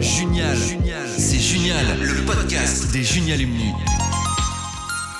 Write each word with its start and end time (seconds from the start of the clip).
Junial, 0.00 0.56
c'est 1.16 1.40
Junial, 1.40 1.84
le 2.00 2.24
podcast 2.24 2.92
des 2.92 3.02
Junialumni. 3.02 3.72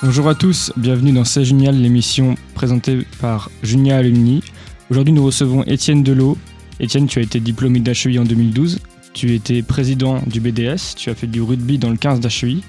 Bonjour 0.01 0.29
à 0.29 0.35
tous, 0.35 0.71
bienvenue 0.77 1.11
dans 1.11 1.25
C'est 1.25 1.43
Junial, 1.43 1.75
l'émission 1.75 2.35
présentée 2.53 2.99
par 3.19 3.49
Junial 3.61 3.99
Alumni. 3.99 4.41
Aujourd'hui, 4.89 5.11
nous 5.11 5.25
recevons 5.25 5.63
Étienne 5.63 6.01
Delot. 6.01 6.37
Étienne, 6.79 7.07
tu 7.07 7.19
as 7.19 7.23
été 7.23 7.41
diplômé 7.41 7.81
d'HEI 7.81 8.19
en 8.19 8.23
2012. 8.23 8.79
Tu 9.13 9.33
étais 9.35 9.61
président 9.63 10.21
du 10.25 10.39
BDS. 10.39 10.95
Tu 10.95 11.09
as 11.09 11.15
fait 11.15 11.27
du 11.27 11.41
rugby 11.41 11.77
dans 11.77 11.89
le 11.89 11.97
15 11.97 12.21
d'HEI. 12.21 12.59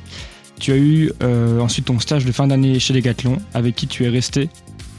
Tu 0.59 0.73
as 0.73 0.77
eu 0.77 1.13
euh, 1.23 1.61
ensuite 1.61 1.85
ton 1.85 2.01
stage 2.01 2.25
de 2.25 2.33
fin 2.33 2.49
d'année 2.49 2.81
chez 2.81 2.93
Decathlon, 2.93 3.37
avec 3.55 3.77
qui 3.77 3.87
tu 3.87 4.05
es 4.05 4.09
resté 4.09 4.49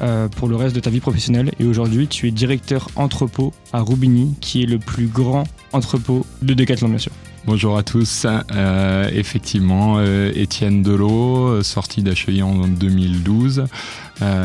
euh, 0.02 0.27
pour 0.27 0.47
le 0.47 0.55
reste 0.55 0.75
de 0.75 0.79
ta 0.79 0.89
vie 0.89 0.99
professionnelle. 0.99 1.52
Et 1.59 1.65
aujourd'hui, 1.65 2.07
tu 2.07 2.27
es 2.27 2.31
directeur 2.31 2.89
entrepôt 2.95 3.54
à 3.71 3.81
Roubigny, 3.81 4.36
qui 4.41 4.63
est 4.63 4.65
le 4.65 4.79
plus 4.79 5.05
grand 5.05 5.43
entrepôt 5.73 6.25
de 6.41 6.54
Decathlon, 6.55 6.89
bien 6.89 6.97
sûr. 6.97 7.11
Bonjour 7.46 7.77
à 7.77 7.83
tous. 7.83 8.25
Euh, 8.51 9.10
effectivement, 9.14 9.96
euh, 9.97 10.32
Étienne 10.36 10.82
Delot, 10.82 11.61
sorti 11.61 12.01
d'HEI 12.01 12.41
en 12.41 12.68
2012, 12.68 13.65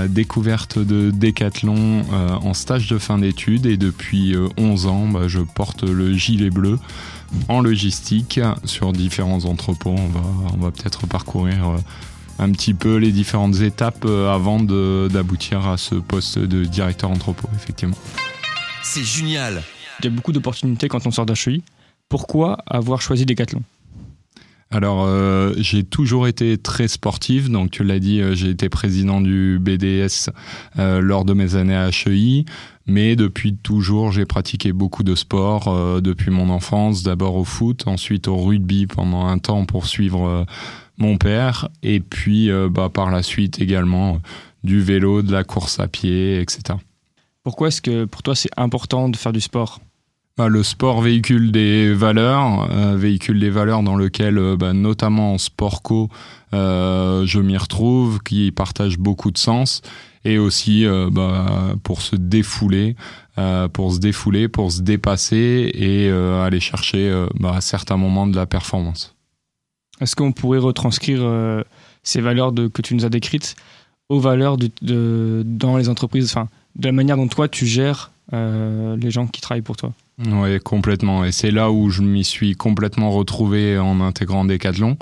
découverte 0.09 0.79
de 0.79 1.11
Decathlon 1.11 2.03
en 2.11 2.55
stage 2.55 2.89
de 2.89 2.99
fin 2.99 3.19
d'études 3.19 3.67
et 3.67 3.77
depuis 3.77 4.35
11 4.57 4.87
ans, 4.87 5.09
bah, 5.09 5.29
je 5.29 5.41
porte 5.41 5.83
le 5.85 6.15
gilet 6.15 6.51
bleu 6.51 6.79
en 7.49 7.61
logistique 7.61 8.41
sur 8.65 8.93
différents 8.93 9.45
entrepôts. 9.45 9.95
On 9.97 10.09
va, 10.09 10.21
on 10.55 10.57
va 10.59 10.71
peut-être 10.71 11.07
parcourir 11.07 11.77
un 12.39 12.51
petit 12.53 12.75
peu 12.75 12.97
les 12.97 13.13
différentes 13.13 13.61
étapes 13.61 14.05
euh, 14.05 14.33
avant 14.33 14.61
d'aboutir 14.61 15.67
à 15.67 15.77
ce 15.77 15.95
poste 15.95 16.39
de 16.39 16.65
directeur 16.65 17.11
entrepôt, 17.11 17.49
effectivement. 17.55 17.97
C'est 18.83 19.05
génial. 19.05 19.63
Il 20.01 20.05
y 20.05 20.09
a 20.09 20.11
beaucoup 20.11 20.33
d'opportunités 20.33 20.89
quand 20.89 21.07
on 21.07 21.11
sort 21.11 21.27
d'HEI. 21.27 21.63
Pourquoi 22.09 22.59
avoir 22.67 23.01
choisi 23.01 23.27
Decathlon? 23.27 23.63
Alors, 24.71 25.05
euh, 25.07 25.55
j'ai 25.59 25.85
toujours 25.85 26.27
été 26.27 26.59
très 26.59 26.89
sportif. 26.89 27.49
Donc, 27.49 27.71
tu 27.71 27.85
l'as 27.85 28.01
dit, 28.01 28.21
euh, 28.21 28.35
j'ai 28.35 28.51
été 28.51 28.69
président 28.69 29.21
du 29.21 29.59
BDS 29.61 30.31
lors 30.77 31.25
de 31.25 31.33
mes 31.33 31.55
années 31.55 31.77
à 31.77 31.89
HEI. 31.89 32.45
Mais 32.89 33.17
depuis 33.17 33.57
toujours, 33.57 34.13
j'ai 34.13 34.27
pratiqué 34.27 34.73
beaucoup 34.73 35.03
de 35.03 35.15
sport 35.15 36.01
depuis 36.01 36.31
mon 36.31 36.51
enfance. 36.51 37.03
D'abord 37.03 37.35
au 37.35 37.45
foot, 37.45 37.85
ensuite 37.87 38.29
au 38.29 38.37
rugby 38.37 38.87
pendant 38.87 39.27
un 39.27 39.39
temps 39.39 39.65
pour 39.65 39.87
suivre 39.87 40.47
mon 40.99 41.19
père, 41.19 41.69
et 41.83 42.01
puis 42.01 42.51
euh, 42.51 42.69
bah, 42.69 42.89
par 42.93 43.11
la 43.11 43.23
suite 43.23 43.61
également 43.61 44.21
du 44.65 44.81
vélo, 44.81 45.23
de 45.23 45.33
la 45.33 45.45
course 45.45 45.79
à 45.81 45.89
pied, 45.89 46.41
etc. 46.41 46.79
Pourquoi 47.43 47.69
est-ce 47.69 47.83
que 47.83 48.05
pour 48.05 48.23
toi 48.23 48.35
c'est 48.35 48.51
important 48.57 49.09
de 49.09 49.17
faire 49.17 49.33
du 49.33 49.41
sport? 49.41 49.81
Bah, 50.37 50.49
le 50.49 50.63
sport 50.63 51.01
véhicule 51.01 51.51
des 51.51 51.95
valeurs, 51.95 52.69
euh, 52.71 52.97
véhicule 52.97 53.41
des 53.41 53.49
valeurs 53.49 53.83
dans 53.83 53.97
lesquelles, 53.97 54.39
euh, 54.39 54.57
bah, 54.57 54.73
notamment 54.73 55.35
en 55.35 55.39
sport 55.39 55.83
co, 55.83 56.09
je 56.53 57.39
m'y 57.41 57.57
retrouve, 57.57 58.21
qui 58.23 58.51
partagent 58.51 58.99
beaucoup 58.99 59.31
de 59.31 59.39
sens, 59.39 59.83
et 60.25 60.39
aussi 60.39 60.87
bah, 61.13 61.75
pour 61.83 62.01
se 62.01 62.17
défouler, 62.17 62.97
pour 63.75 63.93
se 63.93 63.99
défouler, 63.99 64.49
pour 64.49 64.73
se 64.73 64.81
dépasser 64.81 65.71
et 65.75 66.09
aller 66.11 66.61
chercher 66.61 67.27
à 67.45 67.61
certains 67.61 67.99
moments 67.99 68.27
de 68.27 68.37
la 68.37 68.47
performance. 68.47 69.16
Est-ce 70.01 70.17
qu'on 70.17 70.33
pourrait 70.33 70.59
retranscrire 70.59 71.21
euh, 71.23 71.63
ces 72.03 72.21
valeurs 72.21 72.53
que 72.55 72.83
tu 72.83 72.95
nous 72.95 73.05
as 73.05 73.09
décrites 73.09 73.57
aux 74.09 74.21
valeurs 74.21 74.57
de, 74.57 75.43
dans 75.45 75.77
les 75.77 75.89
entreprises, 75.89 76.31
enfin, 76.31 76.49
de 76.77 76.87
la 76.87 76.93
manière 76.93 77.17
dont 77.17 77.29
toi 77.29 77.49
tu 77.49 77.67
gères 77.67 78.13
euh, 78.33 78.97
les 78.97 79.11
gens 79.11 79.27
qui 79.27 79.41
travaillent 79.41 79.63
pour 79.63 79.77
toi? 79.77 79.93
Oui, 80.19 80.61
complètement. 80.61 81.25
Et 81.25 81.33
c'est 81.33 81.51
là 81.51 81.71
où 81.71 81.91
je 81.91 82.03
m'y 82.03 82.25
suis 82.25 82.55
complètement 82.55 83.11
retrouvé 83.11 83.79
en 83.79 84.01
intégrant 84.01 84.45
Decathlon. 84.45 84.97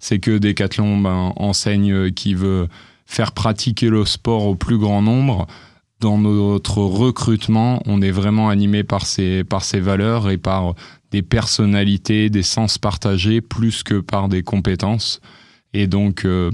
C'est 0.00 0.18
que 0.18 0.38
Decathlon 0.38 0.98
ben, 0.98 1.32
enseigne 1.36 2.10
qu'il 2.12 2.36
veut 2.36 2.68
faire 3.06 3.32
pratiquer 3.32 3.88
le 3.88 4.04
sport 4.04 4.46
au 4.46 4.54
plus 4.54 4.78
grand 4.78 5.02
nombre. 5.02 5.46
Dans 6.00 6.18
notre 6.18 6.78
recrutement, 6.78 7.82
on 7.86 8.02
est 8.02 8.10
vraiment 8.10 8.50
animé 8.50 8.84
par 8.84 9.06
ces, 9.06 9.44
par 9.44 9.64
ces 9.64 9.80
valeurs 9.80 10.28
et 10.30 10.36
par 10.36 10.74
des 11.10 11.22
personnalités, 11.22 12.28
des 12.28 12.42
sens 12.42 12.76
partagés 12.76 13.40
plus 13.40 13.82
que 13.82 14.00
par 14.00 14.28
des 14.28 14.42
compétences. 14.42 15.20
Et 15.72 15.86
donc, 15.86 16.26
euh, 16.26 16.50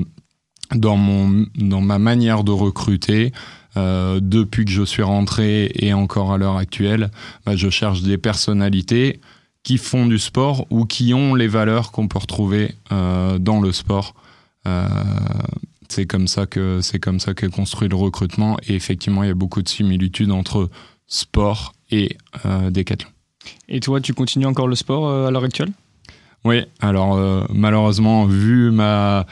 dans, 0.74 0.96
mon, 0.96 1.46
dans 1.56 1.80
ma 1.80 1.98
manière 1.98 2.44
de 2.44 2.52
recruter, 2.52 3.32
euh, 3.76 4.20
depuis 4.22 4.64
que 4.64 4.70
je 4.70 4.84
suis 4.84 5.02
rentré 5.02 5.72
et 5.74 5.92
encore 5.92 6.32
à 6.32 6.38
l'heure 6.38 6.56
actuelle, 6.56 7.10
bah, 7.44 7.56
je 7.56 7.68
cherche 7.68 8.02
des 8.02 8.18
personnalités 8.18 9.20
qui 9.64 9.78
font 9.78 10.06
du 10.06 10.18
sport 10.18 10.66
ou 10.70 10.84
qui 10.84 11.14
ont 11.14 11.34
les 11.34 11.48
valeurs 11.48 11.90
qu'on 11.90 12.06
peut 12.06 12.18
retrouver 12.18 12.74
euh, 12.92 13.38
dans 13.38 13.60
le 13.60 13.72
sport. 13.72 14.14
C'est 15.92 16.06
comme 16.06 16.28
ça 16.28 16.46
que 16.46 16.80
c'est 16.82 16.98
comme 16.98 17.20
ça 17.20 17.34
qu'est 17.34 17.50
construit 17.50 17.88
le 17.88 17.96
recrutement 17.96 18.56
et 18.66 18.74
effectivement 18.74 19.22
il 19.22 19.28
y 19.28 19.30
a 19.30 19.34
beaucoup 19.34 19.62
de 19.62 19.68
similitudes 19.68 20.30
entre 20.30 20.70
sport 21.06 21.74
et 21.90 22.16
décathlon. 22.70 23.10
Et 23.68 23.80
toi, 23.80 24.00
tu 24.00 24.14
continues 24.14 24.46
encore 24.46 24.68
le 24.68 24.74
sport 24.74 25.08
euh, 25.08 25.26
à 25.26 25.30
l'heure 25.30 25.44
actuelle? 25.44 25.72
Oui, 26.44 26.62
alors 26.80 27.16
euh, 27.16 27.44
malheureusement, 27.54 28.26
vu 28.26 28.70
ma, 28.70 29.26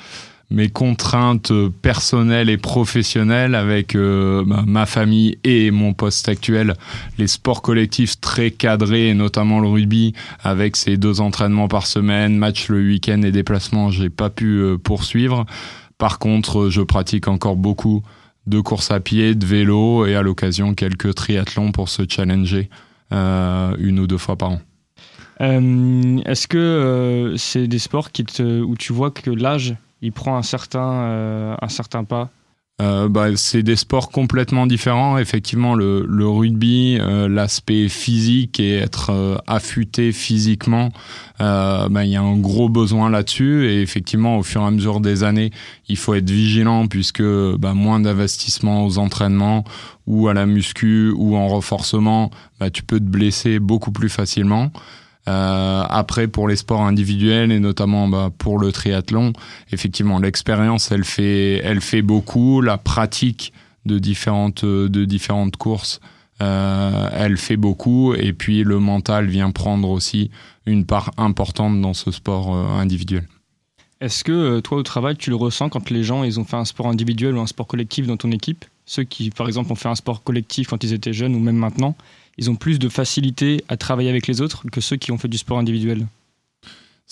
mes 0.50 0.68
contraintes 0.68 1.52
personnelles 1.82 2.48
et 2.48 2.56
professionnelles 2.56 3.54
avec 3.54 3.94
euh, 3.94 4.44
ma 4.44 4.86
famille 4.86 5.38
et 5.42 5.70
mon 5.72 5.92
poste 5.92 6.28
actuel, 6.28 6.74
les 7.18 7.26
sports 7.26 7.62
collectifs 7.62 8.20
très 8.20 8.52
cadrés, 8.52 9.08
et 9.08 9.14
notamment 9.14 9.60
le 9.60 9.68
rugby, 9.68 10.14
avec 10.42 10.76
ses 10.76 10.96
deux 10.96 11.20
entraînements 11.20 11.68
par 11.68 11.86
semaine, 11.86 12.36
match 12.36 12.68
le 12.68 12.78
week-end 12.78 13.22
et 13.22 13.32
déplacements, 13.32 13.90
j'ai 13.90 14.10
pas 14.10 14.30
pu 14.30 14.62
poursuivre. 14.82 15.46
Par 16.00 16.18
contre, 16.18 16.70
je 16.70 16.80
pratique 16.80 17.28
encore 17.28 17.56
beaucoup 17.56 18.02
de 18.46 18.58
course 18.58 18.90
à 18.90 19.00
pied, 19.00 19.34
de 19.34 19.44
vélo 19.44 20.06
et 20.06 20.16
à 20.16 20.22
l'occasion 20.22 20.74
quelques 20.74 21.14
triathlons 21.14 21.72
pour 21.72 21.90
se 21.90 22.02
challenger. 22.08 22.70
Euh, 23.12 23.74
une 23.78 23.98
ou 23.98 24.06
deux 24.06 24.18
fois 24.18 24.36
par 24.36 24.50
an. 24.52 24.60
Euh, 25.40 26.18
est-ce 26.24 26.46
que 26.46 26.58
euh, 26.58 27.36
c'est 27.36 27.66
des 27.66 27.80
sports 27.80 28.08
où 28.38 28.76
tu 28.76 28.92
vois 28.92 29.10
que 29.10 29.30
l'âge 29.30 29.74
il 30.00 30.12
prend 30.12 30.36
un 30.36 30.42
certain, 30.42 31.56
un 31.60 31.68
certain 31.68 32.04
pas 32.04 32.30
euh, 32.80 33.08
bah, 33.08 33.36
c'est 33.36 33.62
des 33.62 33.76
sports 33.76 34.10
complètement 34.10 34.66
différents. 34.66 35.18
Effectivement, 35.18 35.74
le, 35.74 36.06
le 36.08 36.26
rugby, 36.26 36.98
euh, 36.98 37.28
l'aspect 37.28 37.88
physique 37.88 38.58
et 38.58 38.76
être 38.76 39.10
euh, 39.10 39.36
affûté 39.46 40.12
physiquement, 40.12 40.90
bah, 41.38 42.04
il 42.04 42.10
y 42.10 42.16
a 42.16 42.22
un 42.22 42.36
gros 42.36 42.68
besoin 42.68 43.10
là-dessus. 43.10 43.66
Et 43.66 43.82
effectivement, 43.82 44.38
au 44.38 44.42
fur 44.42 44.62
et 44.62 44.66
à 44.66 44.70
mesure 44.70 45.00
des 45.00 45.24
années, 45.24 45.50
il 45.88 45.96
faut 45.96 46.14
être 46.14 46.30
vigilant 46.30 46.86
puisque 46.86 47.22
bah, 47.22 47.74
moins 47.74 48.00
d'investissement 48.00 48.84
aux 48.86 48.98
entraînements 48.98 49.64
ou 50.06 50.28
à 50.28 50.34
la 50.34 50.46
muscu 50.46 51.12
ou 51.16 51.36
en 51.36 51.48
renforcement, 51.48 52.30
bah, 52.58 52.70
tu 52.70 52.82
peux 52.82 52.98
te 52.98 53.04
blesser 53.04 53.58
beaucoup 53.58 53.92
plus 53.92 54.08
facilement. 54.08 54.70
Euh, 55.30 55.84
après, 55.88 56.26
pour 56.26 56.48
les 56.48 56.56
sports 56.56 56.82
individuels 56.82 57.52
et 57.52 57.60
notamment 57.60 58.08
bah, 58.08 58.30
pour 58.36 58.58
le 58.58 58.72
triathlon, 58.72 59.32
effectivement, 59.70 60.18
l'expérience, 60.18 60.90
elle 60.90 61.04
fait, 61.04 62.02
beaucoup. 62.02 62.60
La 62.60 62.78
pratique 62.78 63.52
de 63.86 63.98
différentes, 63.98 64.64
de 64.64 65.04
différentes 65.04 65.56
courses, 65.56 66.00
euh, 66.42 67.08
elle 67.12 67.36
fait 67.36 67.56
beaucoup. 67.56 68.14
Et 68.14 68.32
puis, 68.32 68.64
le 68.64 68.78
mental 68.78 69.26
vient 69.26 69.50
prendre 69.50 69.88
aussi 69.90 70.30
une 70.66 70.84
part 70.84 71.12
importante 71.16 71.80
dans 71.80 71.94
ce 71.94 72.10
sport 72.10 72.54
euh, 72.54 72.80
individuel. 72.80 73.28
Est-ce 74.00 74.24
que 74.24 74.60
toi, 74.60 74.78
au 74.78 74.82
travail, 74.82 75.16
tu 75.16 75.30
le 75.30 75.36
ressens 75.36 75.68
quand 75.68 75.90
les 75.90 76.02
gens 76.02 76.24
ils 76.24 76.40
ont 76.40 76.44
fait 76.44 76.56
un 76.56 76.64
sport 76.64 76.88
individuel 76.88 77.36
ou 77.36 77.40
un 77.40 77.46
sport 77.46 77.66
collectif 77.66 78.06
dans 78.06 78.16
ton 78.16 78.30
équipe? 78.30 78.64
Ceux 78.86 79.04
qui, 79.04 79.30
par 79.30 79.46
exemple, 79.46 79.70
ont 79.70 79.76
fait 79.76 79.90
un 79.90 79.94
sport 79.94 80.22
collectif 80.24 80.68
quand 80.68 80.82
ils 80.82 80.94
étaient 80.94 81.12
jeunes 81.12 81.34
ou 81.36 81.38
même 81.38 81.56
maintenant, 81.56 81.94
ils 82.40 82.50
ont 82.50 82.56
plus 82.56 82.80
de 82.80 82.88
facilité 82.88 83.62
à 83.68 83.76
travailler 83.76 84.10
avec 84.10 84.26
les 84.26 84.40
autres 84.40 84.64
que 84.72 84.80
ceux 84.80 84.96
qui 84.96 85.12
ont 85.12 85.18
fait 85.18 85.28
du 85.28 85.38
sport 85.38 85.58
individuel 85.58 86.06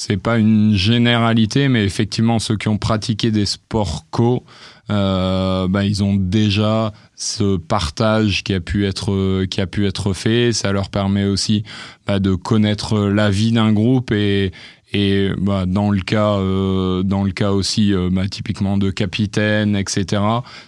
c'est 0.00 0.16
pas 0.16 0.38
une 0.38 0.76
généralité, 0.76 1.66
mais 1.66 1.84
effectivement, 1.84 2.38
ceux 2.38 2.56
qui 2.56 2.69
ont 2.69 2.78
pratiqué 2.78 3.32
des 3.32 3.46
sports 3.46 4.06
co, 4.12 4.44
euh, 4.90 5.66
bah, 5.66 5.84
ils 5.84 6.04
ont 6.04 6.14
déjà 6.14 6.92
ce 7.16 7.56
partage 7.56 8.44
qui 8.44 8.54
a 8.54 8.60
pu 8.60 8.86
être 8.86 9.44
qui 9.46 9.60
a 9.60 9.66
pu 9.66 9.88
être 9.88 10.12
fait. 10.12 10.52
Ça 10.52 10.70
leur 10.70 10.88
permet 10.88 11.25
aussi 11.25 11.64
bah, 12.06 12.20
de 12.20 12.36
connaître 12.36 12.96
la 13.08 13.28
vie 13.28 13.50
d'un 13.50 13.72
groupe 13.72 14.12
et 14.12 14.52
et 14.92 15.31
bah, 15.36 15.66
dans 15.66 15.90
le 15.90 16.00
cas 16.00 16.34
euh, 16.34 17.02
dans 17.02 17.24
le 17.24 17.32
cas 17.32 17.50
aussi 17.50 17.92
euh, 17.92 18.08
typiquement 18.31 18.78
de 18.78 18.90
capitaine, 18.90 19.74
etc. 19.74 20.22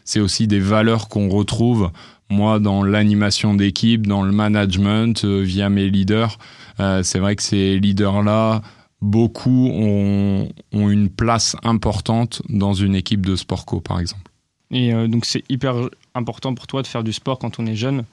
C'est 0.04 0.20
aussi 0.20 0.48
des 0.48 0.58
valeurs 0.60 1.08
qu'on 1.08 1.28
retrouve 1.28 1.90
moi, 2.30 2.60
dans 2.60 2.82
l'animation 2.82 3.54
d'équipe, 3.54 4.06
dans 4.06 4.22
le 4.22 4.32
management, 4.32 5.24
euh, 5.24 5.40
via 5.40 5.68
mes 5.68 5.90
leaders, 5.90 6.38
euh, 6.78 7.02
c'est 7.02 7.18
vrai 7.18 7.36
que 7.36 7.42
ces 7.42 7.78
leaders-là, 7.78 8.62
beaucoup 9.02 9.68
ont, 9.72 10.48
une 10.72 11.10
place 11.10 11.56
importante 11.62 12.42
dans 12.48 12.74
une 12.74 12.94
équipe 12.94 13.26
de 13.26 13.34
sport 13.36 13.66
co, 13.66 13.80
par 13.80 13.98
exemple. 13.98 14.30
Et 14.70 14.94
euh, 14.94 15.08
donc, 15.08 15.24
c'est 15.24 15.42
hyper 15.48 15.74
important 16.14 16.54
pour 16.54 16.66
toi 16.66 16.82
de 16.82 16.86
faire 16.86 17.02
du 17.02 17.12
sport 17.12 17.38
quand 17.38 17.58
on 17.58 17.66
est 17.66 17.76
jeune, 17.76 18.04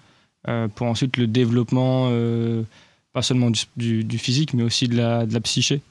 pour 0.76 0.88
ensuite 0.88 1.18
le 1.18 1.28
développement 1.28 2.10
pas 3.12 3.22
seulement 3.22 3.52
du, 3.76 4.06
du, 4.06 4.18
physique, 4.18 4.54
mais 4.54 4.64
aussi 4.64 4.88
de 4.88 4.96
la, 4.96 5.26
de 5.26 5.34
la 5.34 5.42
psyché? 5.42 5.82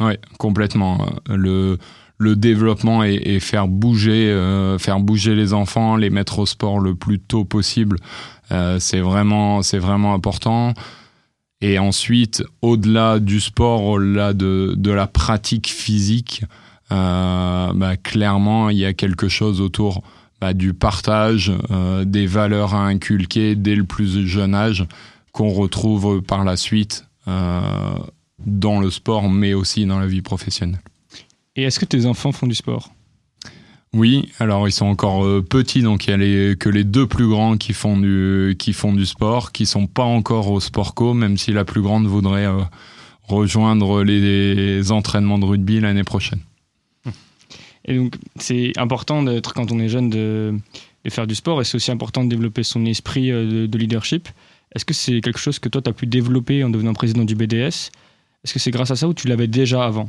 Oui, 0.00 0.12
complètement. 0.38 1.04
Le, 1.26 1.78
le 2.18 2.34
développement 2.34 3.04
et, 3.04 3.38
faire 3.40 3.68
bouger, 3.68 4.30
euh, 4.30 4.76
faire 4.78 4.98
bouger 4.98 5.36
les 5.36 5.54
enfants, 5.54 5.96
les 5.96 6.10
mettre 6.10 6.40
au 6.40 6.46
sport 6.46 6.80
le 6.80 6.94
plus 6.94 7.20
tôt 7.20 7.44
possible, 7.44 7.96
euh, 8.50 8.78
c'est 8.80 9.00
vraiment, 9.00 9.62
c'est 9.62 9.78
vraiment 9.78 10.14
important. 10.14 10.74
Et 11.60 11.78
ensuite, 11.78 12.42
au-delà 12.60 13.20
du 13.20 13.40
sport, 13.40 13.84
au-delà 13.84 14.32
de, 14.32 14.76
la 14.84 15.06
pratique 15.06 15.68
physique, 15.68 16.44
euh, 16.90 17.72
bah, 17.72 17.96
clairement, 17.96 18.70
il 18.70 18.78
y 18.78 18.84
a 18.84 18.92
quelque 18.92 19.28
chose 19.28 19.60
autour 19.60 20.02
bah, 20.40 20.54
du 20.54 20.74
partage, 20.74 21.52
des 22.04 22.26
valeurs 22.26 22.74
à 22.74 22.86
inculquer 22.86 23.54
dès 23.54 23.74
le 23.74 23.84
plus 23.84 24.26
jeune 24.26 24.54
âge 24.54 24.86
qu'on 25.32 25.50
retrouve 25.50 26.22
par 26.22 26.44
la 26.44 26.56
suite 26.56 27.04
dans 27.26 28.80
le 28.80 28.90
sport, 28.90 29.28
mais 29.28 29.54
aussi 29.54 29.84
dans 29.84 29.98
la 29.98 30.06
vie 30.06 30.22
professionnelle. 30.22 30.80
Et 31.58 31.62
est-ce 31.62 31.80
que 31.80 31.84
tes 31.84 32.06
enfants 32.06 32.30
font 32.30 32.46
du 32.46 32.54
sport? 32.54 32.94
Oui, 33.92 34.30
alors 34.38 34.68
ils 34.68 34.72
sont 34.72 34.86
encore 34.86 35.42
petits, 35.42 35.82
donc 35.82 36.06
il 36.06 36.10
y 36.10 36.12
a 36.12 36.16
les, 36.16 36.56
que 36.56 36.68
les 36.68 36.84
deux 36.84 37.08
plus 37.08 37.26
grands 37.26 37.56
qui 37.56 37.72
font 37.72 37.96
du, 37.96 38.54
qui 38.56 38.72
font 38.72 38.92
du 38.92 39.04
sport, 39.04 39.50
qui 39.50 39.66
sont 39.66 39.88
pas 39.88 40.04
encore 40.04 40.52
au 40.52 40.60
sport 40.60 40.94
co, 40.94 41.14
même 41.14 41.36
si 41.36 41.52
la 41.52 41.64
plus 41.64 41.82
grande 41.82 42.06
voudrait 42.06 42.46
rejoindre 43.24 44.04
les 44.04 44.92
entraînements 44.92 45.40
de 45.40 45.46
rugby 45.46 45.80
l'année 45.80 46.04
prochaine. 46.04 46.38
Et 47.86 47.96
donc, 47.96 48.14
c'est 48.36 48.72
important 48.76 49.24
d'être, 49.24 49.52
quand 49.52 49.72
on 49.72 49.80
est 49.80 49.88
jeune, 49.88 50.10
de, 50.10 50.54
faire 51.08 51.26
du 51.26 51.34
sport 51.34 51.60
et 51.60 51.64
c'est 51.64 51.74
aussi 51.74 51.90
important 51.90 52.22
de 52.22 52.28
développer 52.28 52.62
son 52.62 52.84
esprit 52.84 53.32
euh, 53.32 53.66
de, 53.66 53.78
leadership. 53.78 54.28
Est-ce 54.76 54.84
que 54.84 54.94
c'est 54.94 55.22
quelque 55.22 55.40
chose 55.40 55.58
que 55.58 55.68
toi, 55.68 55.82
tu 55.82 55.90
as 55.90 55.92
pu 55.92 56.06
développer 56.06 56.62
en 56.62 56.70
devenant 56.70 56.92
président 56.92 57.24
du 57.24 57.34
BDS 57.34 57.90
Est-ce 58.44 58.52
que 58.52 58.58
c'est 58.60 58.70
grâce 58.70 58.92
à 58.92 58.96
ça 58.96 59.08
ou 59.08 59.14
tu 59.14 59.26
l'avais 59.26 59.48
déjà 59.48 59.84
avant? 59.84 60.08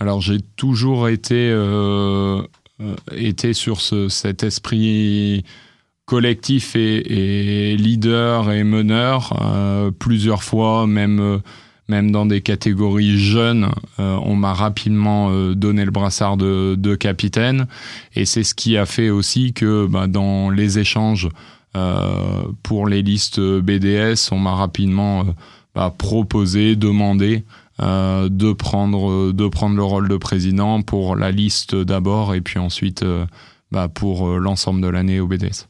Alors, 0.00 0.20
j'ai 0.20 0.40
toujours 0.56 1.08
été, 1.08 1.50
euh, 1.50 2.42
euh, 2.80 2.94
été 3.12 3.52
sur 3.52 3.80
ce, 3.80 4.08
cet 4.08 4.42
esprit 4.42 5.44
collectif 6.06 6.74
et, 6.76 7.76
leader 7.76 8.50
et 8.50 8.64
meneur 8.64 9.32
plusieurs 9.98 10.42
fois, 10.42 10.86
même 10.86 11.40
même 11.92 12.10
dans 12.10 12.26
des 12.26 12.40
catégories 12.40 13.18
jeunes, 13.18 13.70
euh, 13.98 14.16
on 14.22 14.34
m'a 14.34 14.54
rapidement 14.54 15.28
euh, 15.30 15.54
donné 15.54 15.84
le 15.84 15.90
brassard 15.90 16.36
de, 16.36 16.94
capitaine. 16.94 17.66
Et 18.14 18.24
c'est 18.24 18.44
ce 18.44 18.54
qui 18.54 18.76
a 18.76 18.86
fait 18.86 19.10
aussi 19.10 19.52
que 19.52 19.86
bah, 19.86 20.06
dans 20.06 20.50
les 20.50 20.78
échanges 20.78 21.28
euh, 21.76 22.42
pour 22.62 22.86
les 22.86 23.02
listes 23.02 23.40
BDS, 23.40 24.30
on 24.30 24.38
m'a 24.38 24.54
rapidement 24.54 25.24
bah, 25.74 25.94
proposé, 25.96 26.76
demandé 26.76 27.44
de, 27.82 28.52
prendre, 28.52 29.32
de 29.32 29.48
prendre 29.48 29.76
le 29.76 29.82
rôle 29.82 30.08
de 30.08 30.16
président 30.16 30.82
pour 30.82 31.16
la 31.16 31.30
liste 31.30 31.74
d'abord 31.74 32.34
et 32.34 32.40
puis 32.40 32.58
ensuite 32.58 33.04
bah, 33.70 33.88
pour 33.88 34.28
l'ensemble 34.38 34.80
de 34.80 34.88
l'année 34.88 35.20
au 35.20 35.26
BDS. 35.26 35.66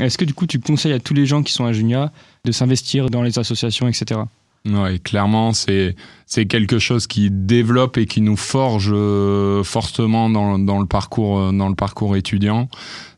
Est-ce 0.00 0.18
que 0.18 0.24
du 0.24 0.34
coup 0.34 0.46
tu 0.46 0.60
conseilles 0.60 0.92
à 0.92 1.00
tous 1.00 1.14
les 1.14 1.26
gens 1.26 1.42
qui 1.42 1.52
sont 1.52 1.64
à 1.64 1.72
Junia 1.72 2.12
de 2.44 2.52
s'investir 2.52 3.10
dans 3.10 3.22
les 3.22 3.38
associations, 3.38 3.88
etc. 3.88 4.20
Oui, 4.66 5.00
clairement, 5.00 5.52
c'est 5.52 5.96
c'est 6.26 6.46
quelque 6.46 6.78
chose 6.78 7.06
qui 7.06 7.30
développe 7.30 7.96
et 7.96 8.06
qui 8.06 8.20
nous 8.20 8.36
forge 8.36 8.90
euh, 8.92 9.62
fortement 9.62 10.28
dans, 10.28 10.58
dans 10.58 10.78
le 10.78 10.86
parcours 10.86 11.38
euh, 11.38 11.52
dans 11.52 11.68
le 11.68 11.74
parcours 11.74 12.16
étudiant. 12.16 12.68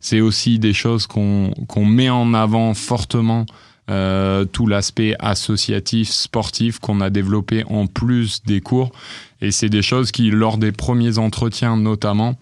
C'est 0.01 0.21
aussi 0.21 0.59
des 0.59 0.73
choses 0.73 1.07
qu'on 1.07 1.53
qu'on 1.67 1.85
met 1.85 2.11
en 2.11 2.35
avant 2.35 2.75
fortement. 2.75 3.47
Euh, 3.91 4.45
tout 4.45 4.69
l'aspect 4.69 5.17
associatif, 5.19 6.11
sportif 6.11 6.79
qu'on 6.79 7.01
a 7.01 7.11
développé 7.11 7.65
en 7.65 7.89
plus 7.89 8.43
des 8.45 8.61
cours. 8.61 8.93
Et 9.41 9.51
c'est 9.51 9.69
des 9.69 9.83
choses 9.83 10.13
qui, 10.13 10.31
lors 10.31 10.59
des 10.59 10.71
premiers 10.71 11.19
entretiens 11.19 11.77
notamment, 11.77 12.37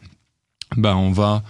ben 0.76 0.94
on 0.94 1.10
va 1.10 1.42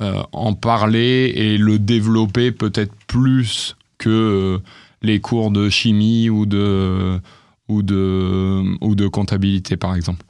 euh, 0.00 0.22
en 0.32 0.54
parler 0.54 1.32
et 1.36 1.56
le 1.56 1.78
développer 1.78 2.50
peut-être 2.50 2.92
plus 3.06 3.76
que 3.98 4.60
les 5.02 5.20
cours 5.20 5.52
de 5.52 5.68
chimie 5.68 6.30
ou 6.30 6.46
de, 6.46 7.20
ou 7.68 7.82
de, 7.82 8.64
ou 8.80 8.96
de 8.96 9.06
comptabilité, 9.06 9.76
par 9.76 9.94
exemple. 9.94 10.24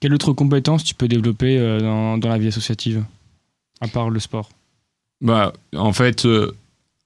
Quelle 0.00 0.14
autre 0.14 0.32
compétence 0.32 0.82
tu 0.82 0.94
peux 0.94 1.06
développer 1.06 1.58
euh, 1.58 1.78
dans, 1.78 2.18
dans 2.18 2.28
la 2.28 2.38
vie 2.38 2.48
associative, 2.48 3.04
à 3.80 3.86
part 3.86 4.10
le 4.10 4.18
sport? 4.18 4.48
Bah, 5.20 5.52
En 5.76 5.92
fait, 5.92 6.26
euh, 6.26 6.50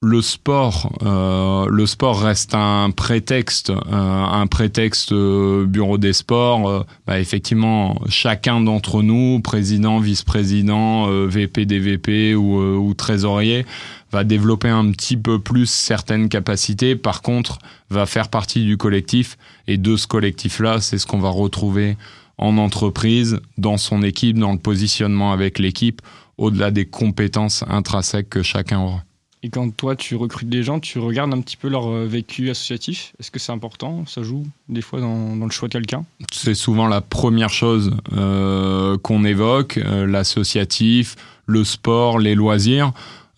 le 0.07 0.23
sport, 0.23 0.93
euh, 1.03 1.67
le 1.69 1.85
sport 1.87 2.21
reste 2.23 2.55
un 2.55 2.91
prétexte, 2.91 3.73
un 3.91 4.47
prétexte 4.47 5.13
bureau 5.13 5.99
des 5.99 6.13
sports. 6.13 6.87
Bah, 7.07 7.19
effectivement, 7.19 8.01
chacun 8.09 8.61
d'entre 8.61 9.03
nous, 9.03 9.41
président, 9.41 9.99
vice-président, 9.99 11.07
VP, 11.27 11.67
DVP 11.67 12.35
ou, 12.37 12.57
ou 12.57 12.95
trésorier, 12.95 13.67
va 14.13 14.23
développer 14.23 14.69
un 14.69 14.91
petit 14.93 15.17
peu 15.17 15.41
plus 15.41 15.67
certaines 15.67 16.29
capacités, 16.29 16.95
par 16.95 17.23
contre, 17.23 17.59
va 17.91 18.07
faire 18.07 18.29
partie 18.29 18.65
du 18.65 18.77
collectif. 18.77 19.37
Et 19.67 19.77
de 19.77 19.97
ce 19.97 20.07
collectif-là, 20.07 20.81
c'est 20.81 20.99
ce 20.99 21.07
qu'on 21.07 21.19
va 21.19 21.31
retrouver 21.31 21.97
en 22.39 22.59
entreprise, 22.59 23.41
dans 23.59 23.77
son 23.77 24.03
équipe, 24.03 24.39
dans 24.39 24.53
le 24.53 24.59
positionnement 24.59 25.33
avec 25.33 25.59
l'équipe, 25.59 26.03
au-delà 26.39 26.71
des 26.71 26.85
compétences 26.85 27.65
intrinsèques 27.69 28.29
que 28.29 28.43
chacun 28.43 28.79
aura. 28.81 29.06
Et 29.47 29.49
quand 29.49 29.71
toi, 29.71 29.95
tu 29.95 30.17
recrutes 30.17 30.49
des 30.49 30.65
gens, 30.65 30.81
tu 30.81 30.99
regardes 30.99 31.33
un 31.33 31.41
petit 31.41 31.57
peu 31.57 31.69
leur 31.69 31.87
euh, 31.87 32.05
vécu 32.05 32.51
associatif. 32.51 33.13
Est-ce 33.21 33.31
que 33.31 33.39
c'est 33.39 33.53
important? 33.53 34.05
Ça 34.05 34.25
joue 34.25 34.45
des 34.69 34.83
fois 34.83 35.01
dans, 35.01 35.37
le 35.37 35.51
choix 35.53 35.69
de 35.69 35.73
quelqu'un? 35.73 36.05
C'est 36.33 36.57
souvent 36.57 36.89
la 36.89 37.01
première 37.01 37.51
chose 37.51 37.93
euh, 38.13 38.99
qu'on 38.99 39.25
évoque, 39.25 39.79
euh, 39.79 40.05
l'associatif, 40.05 41.15
le 41.47 41.63
sport, 41.63 42.19
les 42.19 42.35
loisirs. 42.35 42.93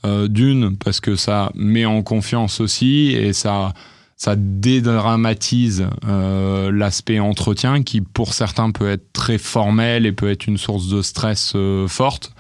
D'une, 0.05 0.77
parce 0.77 1.01
que 1.01 1.17
ça 1.17 1.51
met 1.55 1.85
en 1.85 2.03
confiance 2.03 2.61
aussi 2.61 3.11
et 3.11 3.35
ça, 3.35 3.75
ça 4.17 4.37
dédramatise 4.37 5.87
l'aspect 6.07 7.19
entretien 7.19 7.83
qui, 7.83 8.01
pour 8.01 8.33
certains, 8.33 8.71
peut 8.71 8.89
être 8.89 9.13
très 9.13 9.37
formel 9.39 10.07
et 10.07 10.13
peut 10.13 10.31
être 10.31 10.47
une 10.47 10.57
source 10.57 10.89
de 10.89 11.03
stress 11.03 11.55
forte. 11.89 12.33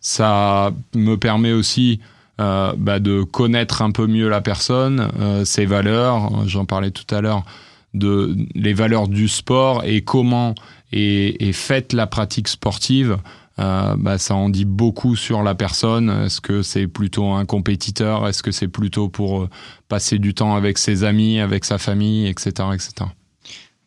Ça 0.00 0.72
me 0.94 1.16
permet 1.16 1.52
aussi 1.52 2.00
bah, 2.40 2.98
de 2.98 3.22
connaître 3.22 3.82
un 3.82 3.90
peu 3.90 4.06
mieux 4.06 4.28
la 4.28 4.40
personne, 4.40 5.10
ses 5.44 5.66
valeurs. 5.66 6.46
J'en 6.46 6.64
parlais 6.64 6.90
tout 6.90 7.14
à 7.14 7.20
l'heure 7.20 7.44
de 7.92 8.36
les 8.54 8.72
valeurs 8.72 9.08
du 9.08 9.28
sport 9.28 9.84
et 9.84 10.02
comment 10.02 10.54
est, 10.92 11.42
est 11.42 11.52
faite 11.52 11.92
la 11.92 12.06
pratique 12.06 12.48
sportive 12.48 13.18
euh, 13.60 13.94
bah, 13.98 14.16
ça 14.16 14.34
en 14.34 14.48
dit 14.48 14.64
beaucoup 14.64 15.16
sur 15.16 15.42
la 15.42 15.54
personne. 15.54 16.08
Est-ce 16.24 16.40
que 16.40 16.62
c'est 16.62 16.86
plutôt 16.86 17.30
un 17.30 17.44
compétiteur? 17.44 18.26
Est-ce 18.26 18.42
que 18.42 18.52
c'est 18.52 18.68
plutôt 18.68 19.08
pour 19.08 19.42
euh, 19.42 19.50
passer 19.88 20.18
du 20.18 20.32
temps 20.32 20.54
avec 20.56 20.78
ses 20.78 21.04
amis, 21.04 21.40
avec 21.40 21.64
sa 21.66 21.76
famille, 21.76 22.26
etc. 22.26 22.50
etc. 22.72 22.92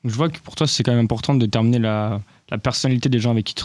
Je 0.04 0.14
vois 0.14 0.30
que 0.30 0.40
pour 0.40 0.56
toi, 0.56 0.68
c'est 0.68 0.84
quand 0.84 0.92
même 0.92 1.06
important 1.06 1.34
de 1.34 1.40
déterminer 1.40 1.80
la, 1.80 2.20
personnalité 2.62 3.10
des 3.10 3.20
gens 3.20 3.32
avec 3.32 3.46
qui 3.46 3.56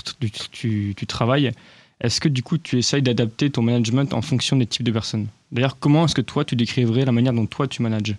tu, 0.50 0.94
travailles. 1.06 1.52
Est-ce 2.00 2.20
que 2.20 2.28
du 2.28 2.42
coup, 2.42 2.58
tu 2.58 2.78
essayes 2.78 3.02
d'adapter 3.02 3.50
ton 3.50 3.62
management 3.62 4.14
en 4.14 4.22
fonction 4.22 4.56
des 4.56 4.66
types 4.66 4.84
de 4.84 4.92
personnes? 4.92 5.26
D'ailleurs, 5.50 5.78
comment 5.78 6.04
est-ce 6.04 6.14
que 6.14 6.20
toi, 6.20 6.44
tu 6.44 6.54
décriverais 6.54 7.04
la 7.04 7.12
manière 7.12 7.32
dont 7.32 7.46
toi, 7.46 7.66
tu 7.66 7.82
manages? 7.82 8.14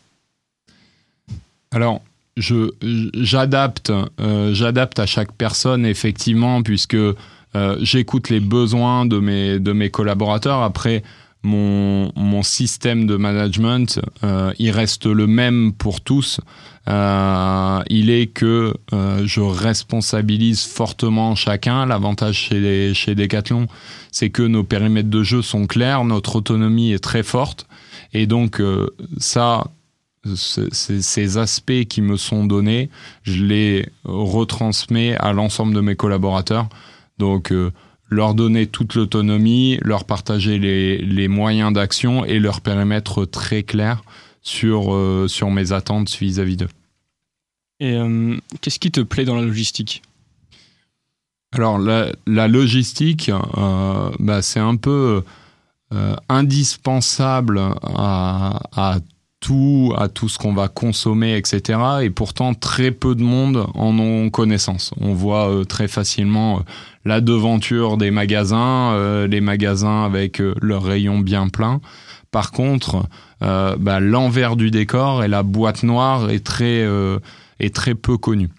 Alors, 1.71 2.01
je, 2.36 2.71
j'adapte, 3.13 3.91
euh, 4.19 4.53
j'adapte 4.53 5.00
à 5.00 5.05
chaque 5.05 5.31
personne, 5.31 5.86
effectivement, 5.86 6.62
puisque 6.63 6.95
euh, 6.95 7.15
j'écoute 7.81 8.29
les 8.29 8.39
besoins 8.39 9.05
de 9.05 9.19
mes, 9.19 9.59
de 9.59 9.71
mes 9.71 9.89
collaborateurs. 9.89 10.62
Après, 10.62 11.03
mon, 11.43 12.41
système 12.43 13.05
de 13.05 13.15
management, 13.15 14.00
euh, 14.24 14.51
il 14.60 14.72
reste 14.72 15.05
le 15.05 15.27
même 15.27 15.74
pour 15.74 16.01
tous. 16.01 16.39
Euh, 16.88 17.81
il 17.89 18.10
est 18.10 18.27
que 18.27 18.74
euh, 18.93 19.22
je 19.25 19.41
responsabilise 19.41 20.65
fortement 20.65 21.36
chacun. 21.36 21.86
L'avantage 21.86 22.36
chez, 22.36 22.93
chez 22.93 23.15
Decathlon, 23.15 23.67
c'est 24.12 24.29
que 24.29 24.43
nos 24.43 24.63
périmètres 24.63 25.10
de 25.10 25.24
jeu 25.24 25.41
sont 25.41 25.67
clairs, 25.67 26.05
notre 26.05 26.38
autonomie 26.38 26.91
est 26.91 27.03
très 27.03 27.24
forte. 27.24 27.67
Et 28.13 28.25
donc, 28.25 28.62
ça, 29.19 29.65
ces 30.34 31.38
aspects 31.38 31.84
qui 31.88 32.01
me 32.01 32.17
sont 32.17 32.46
donnés, 32.46 32.89
je 33.22 33.43
les 33.43 33.89
retransmets 34.03 35.15
à 35.17 35.31
l'ensemble 35.31 35.75
de 35.75 35.81
mes 35.81 35.96
collaborateurs 35.96 36.69
donc, 37.19 37.53
leur 38.09 38.33
donner 38.33 38.67
toute 38.67 38.95
l'autonomie, 38.95 39.77
leur 39.81 40.05
partager 40.05 40.57
les, 40.57 41.27
moyens 41.27 41.73
d'action 41.73 42.25
et 42.25 42.39
leur 42.39 42.61
périmètre 42.61 43.25
très 43.25 43.63
clair 43.63 44.03
sur, 44.41 44.93
euh, 44.93 45.27
sur 45.27 45.51
mes 45.51 45.71
attentes 45.71 46.09
vis-à-vis 46.09 46.57
d'eux. 46.57 46.69
Et 47.79 47.95
euh, 47.95 48.37
qu'est-ce 48.61 48.79
qui 48.79 48.91
te 48.91 49.01
plaît 49.01 49.25
dans 49.25 49.35
la 49.35 49.43
logistique? 49.43 50.01
Alors, 51.51 51.79
la, 51.79 52.47
logistique, 52.47 53.31
bah, 54.19 54.41
c'est 54.41 54.59
un 54.59 54.75
peu 54.75 55.23
indispensable 56.27 57.59
à, 57.83 58.99
tout 59.39 59.93
à 59.98 60.10
tout 60.10 60.27
ce 60.27 60.38
qu'on 60.38 60.53
va 60.53 60.67
consommer, 60.67 61.36
etc. 61.38 61.79
Et 62.01 62.10
pourtant, 62.10 62.53
très 62.53 62.91
peu 62.91 63.15
de 63.15 63.24
monde 63.24 63.67
en 63.74 63.98
ont 63.98 64.29
connaissance. 64.29 64.91
On 65.00 65.13
voit 65.13 65.50
euh, 65.50 65.63
très 65.63 65.88
facilement 65.88 66.58
euh, 66.58 66.62
la 67.05 67.22
devanture 67.22 67.98
des 67.98 68.12
magasins, 68.12 68.91
euh, 68.93 69.27
les 69.27 69.41
magasins 69.41 70.03
avec 70.03 70.41
leurs 70.62 70.84
rayons 70.84 71.19
bien 71.19 71.48
pleins. 71.48 71.79
Par 72.31 72.51
contre, 72.51 73.08
bah, 73.41 74.00
l'envers 74.00 74.55
du 74.55 74.69
décor 74.69 75.24
et 75.24 75.27
la 75.27 75.41
boîte 75.41 75.81
noire 75.81 76.29
est 76.29 76.46
très, 76.46 76.86
est 77.60 77.74
très 77.74 77.96
peu 77.96 78.17
connu. 78.17 78.50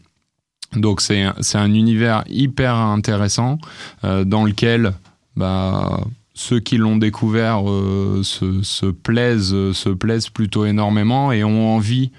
Donc 0.75 1.01
c'est 1.01 1.23
un 1.23 1.73
univers 1.73 2.25
hyper 2.27 2.75
intéressant 2.75 3.59
dans 4.03 4.45
lequel 4.45 4.93
bah, 5.37 6.01
ceux 6.35 6.61
qui 6.61 6.77
l'ont 6.77 6.97
découvert 6.97 7.69
euh, 7.69 8.23
se, 8.23 8.91
plaisent, 8.91 9.73
se 9.73 9.89
plaisent 9.89 10.29
plutôt 10.29 10.65
énormément 10.65 11.33
et 11.33 11.45
ont 11.45 11.75
envie 11.75 12.11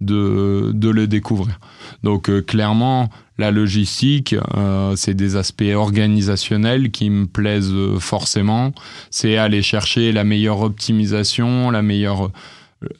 de, 0.00 0.72
le 0.74 1.06
découvrir. 1.06 1.60
Donc 2.02 2.30
euh, 2.30 2.40
clairement, 2.40 3.10
la 3.38 3.50
logistique, 3.50 4.34
euh, 4.56 4.96
c'est 4.96 5.14
des 5.14 5.36
aspects 5.36 5.72
organisationnels 5.74 6.90
qui 6.90 7.10
me 7.10 7.26
plaisent 7.26 7.74
forcément. 7.98 8.72
C'est 9.10 9.36
aller 9.36 9.62
chercher 9.62 10.12
la 10.12 10.24
meilleure 10.24 10.60
optimisation, 10.60 11.70
la 11.70 11.82
meilleure, 11.82 12.30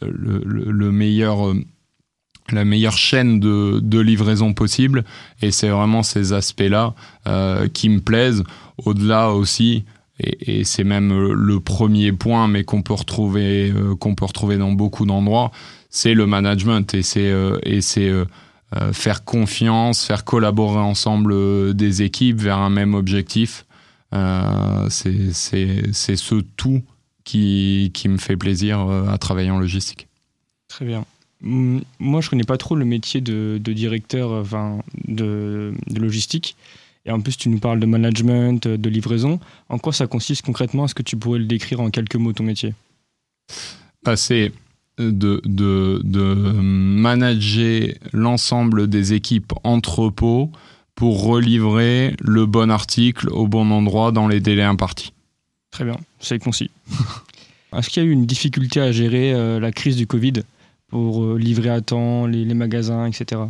le, 0.03 0.93
meilleur 0.93 1.53
la 2.53 2.65
meilleure 2.65 2.97
chaîne 2.97 3.39
de, 3.39 3.81
de, 3.81 4.01
livraison 4.01 4.55
possible. 4.55 5.05
Et 5.41 5.53
c'est 5.53 5.69
vraiment 5.69 6.03
ces 6.03 6.33
aspects-là 6.33 6.95
qui 7.73 7.89
me 7.89 8.01
plaisent. 8.01 8.45
Au-delà 8.79 9.31
aussi 9.31 9.85
et, 10.23 10.65
c'est 10.65 10.85
même 10.85 11.13
euh, 11.13 11.33
le 11.35 11.61
premier 11.61 12.13
point, 12.13 12.49
mais 12.49 12.65
qu'on 12.65 12.83
peut 12.83 12.95
retrouver, 12.95 13.71
euh, 13.71 13.95
qu'on 13.97 14.15
peut 14.15 14.25
retrouver 14.25 14.57
dans 14.57 14.73
beaucoup 14.73 15.07
d'endroits, 15.07 15.51
c'est 15.89 16.15
le 16.15 16.27
management 16.27 16.95
et 16.95 17.03
c'est 17.03 17.31
euh, 17.31 17.59
et 17.63 17.81
c'est 17.81 18.11
faire 18.93 19.25
confiance, 19.25 20.05
faire 20.05 20.25
collaborer 20.25 20.79
ensemble 20.79 21.75
des 21.75 22.03
équipes 22.03 22.41
vers 22.41 22.59
un 22.59 22.71
même 22.71 22.95
objectif. 22.95 23.67
c'est 24.13 25.33
c'est 25.33 26.17
ce 26.17 26.35
tout 26.57 26.81
qui, 27.25 27.91
qui 27.93 28.09
me 28.09 28.19
fait 28.19 28.37
plaisir 28.37 28.79
à 28.79 29.19
travailler 29.19 29.51
en 29.51 29.59
logistique. 29.59 30.07
Très 30.69 30.85
bien. 30.85 31.05
Moi, 31.41 32.21
je 32.21 32.31
connais 32.31 32.45
pas 32.45 32.59
trop 32.59 32.77
le 32.77 32.85
métier 32.85 33.21
de, 33.21 33.59
directeur 33.59 34.31
enfin, 34.31 34.79
de 35.09 35.75
logistique. 35.93 36.55
Et 37.07 37.11
en 37.11 37.21
plus, 37.21 37.37
tu 37.37 37.49
nous 37.49 37.59
parles 37.59 37.81
de 37.81 37.87
management, 37.87 38.69
de 38.69 38.89
livraison. 38.91 39.41
En 39.69 39.79
quoi 39.79 39.93
ça 39.93 40.07
consiste 40.07 40.43
concrètement? 40.45 40.85
Est-ce 40.85 40.95
que 40.95 41.03
tu 41.03 41.17
pourrais 41.17 41.39
le 41.39 41.47
décrire 41.47 41.81
en 41.81 41.91
quelques 41.91 42.17
mots, 42.17 42.33
ton 42.33 42.45
métier? 42.45 42.75
Bah, 44.05 44.17
C'est 44.17 44.53
de, 44.99 45.41
de, 45.45 46.01
de, 46.05 46.35
manager 46.35 47.89
l'ensemble 48.13 48.87
des 48.89 49.15
équipes 49.15 49.53
entrepôts 49.65 50.51
pour 50.95 51.25
relivrer 51.25 52.15
le 52.21 52.45
bon 52.45 52.71
article 52.71 53.31
au 53.31 53.47
bon 53.47 53.71
endroit 53.71 54.13
dans 54.13 54.29
les 54.29 54.41
délais 54.41 54.63
impartis. 54.63 55.13
Très 55.71 55.85
bien, 55.85 55.97
c'est 56.19 56.39
concis. 56.39 56.71
Est-ce 57.77 57.89
qu'il 57.89 58.03
y 58.03 58.07
a 58.07 58.09
eu 58.09 58.13
une 58.13 58.27
difficulté 58.27 58.81
à 58.81 58.93
gérer 58.93 59.33
euh, 59.33 59.61
la 59.61 59.73
crise 59.73 59.97
du 59.97 60.07
Covid 60.07 60.43
pour 60.89 61.23
euh, 61.23 61.39
livrer 61.39 61.71
à 61.71 61.81
temps 61.81 62.27
les, 62.27 62.45
les 62.45 62.55
magasins, 62.55 63.07
etc. 63.07 63.43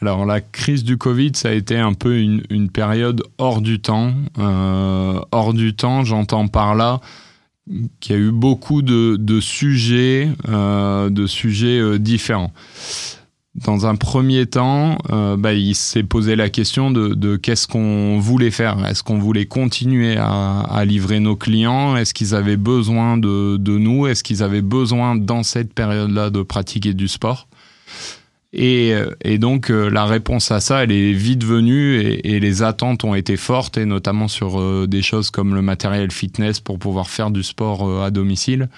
Alors 0.00 0.24
la 0.26 0.40
crise 0.40 0.84
du 0.84 0.96
Covid, 0.96 1.32
ça 1.34 1.48
a 1.48 1.52
été 1.52 1.76
un 1.76 1.92
peu 1.92 2.18
une, 2.18 2.70
période 2.70 3.22
hors 3.38 3.60
du 3.60 3.80
temps. 3.80 4.14
Euh, 4.38 5.20
hors 5.32 5.54
du 5.54 5.74
temps, 5.74 6.04
j'entends 6.04 6.46
par 6.46 6.76
là 6.76 7.00
qu'il 8.00 8.16
y 8.16 8.18
a 8.18 8.22
eu 8.22 8.30
beaucoup 8.30 8.80
de, 8.80 9.40
sujets, 9.40 10.30
euh, 10.48 11.10
de 11.10 11.26
sujets 11.26 11.80
euh, 11.80 11.98
différents. 11.98 12.52
Dans 13.56 13.86
un 13.86 13.96
premier 13.96 14.46
temps, 14.46 14.98
bah, 15.08 15.52
il 15.52 15.74
s'est 15.74 16.04
posé 16.04 16.36
la 16.36 16.48
question 16.48 16.92
de, 16.92 17.36
qu'est-ce 17.36 17.66
qu'on 17.66 18.20
voulait 18.20 18.52
faire. 18.52 18.86
Est-ce 18.86 19.02
qu'on 19.02 19.18
voulait 19.18 19.46
continuer 19.46 20.16
à, 20.16 20.84
livrer 20.84 21.18
nos 21.18 21.34
clients? 21.34 21.96
Est-ce 21.96 22.14
qu'ils 22.14 22.36
avaient 22.36 22.56
besoin 22.56 23.16
de, 23.16 23.56
de 23.56 23.78
nous? 23.78 24.06
Est-ce 24.06 24.22
qu'ils 24.22 24.44
avaient 24.44 24.62
besoin 24.62 25.16
dans 25.16 25.42
cette 25.42 25.74
période-là 25.74 26.30
de 26.30 26.42
pratiquer 26.42 26.94
du 26.94 27.08
sport? 27.08 27.47
Et, 28.52 28.94
et, 29.22 29.36
donc 29.36 29.70
euh, 29.70 29.90
la 29.90 30.06
réponse 30.06 30.50
à 30.50 30.60
ça, 30.60 30.82
elle 30.82 30.92
est 30.92 31.12
vite 31.12 31.44
venue 31.44 32.00
et, 32.00 32.40
les 32.40 32.62
attentes 32.62 33.04
ont 33.04 33.14
été 33.14 33.36
fortes, 33.36 33.76
et 33.76 33.84
notamment 33.84 34.26
sur 34.26 34.58
euh, 34.58 34.86
des 34.86 35.02
choses 35.02 35.30
comme 35.30 35.54
le 35.54 35.60
matériel 35.60 36.10
fitness 36.10 36.58
pour 36.60 36.78
pouvoir 36.78 37.10
faire 37.10 37.30
du 37.30 37.42
sport 37.42 37.86
euh, 37.86 38.02
à 38.02 38.10
domicile. 38.10 38.70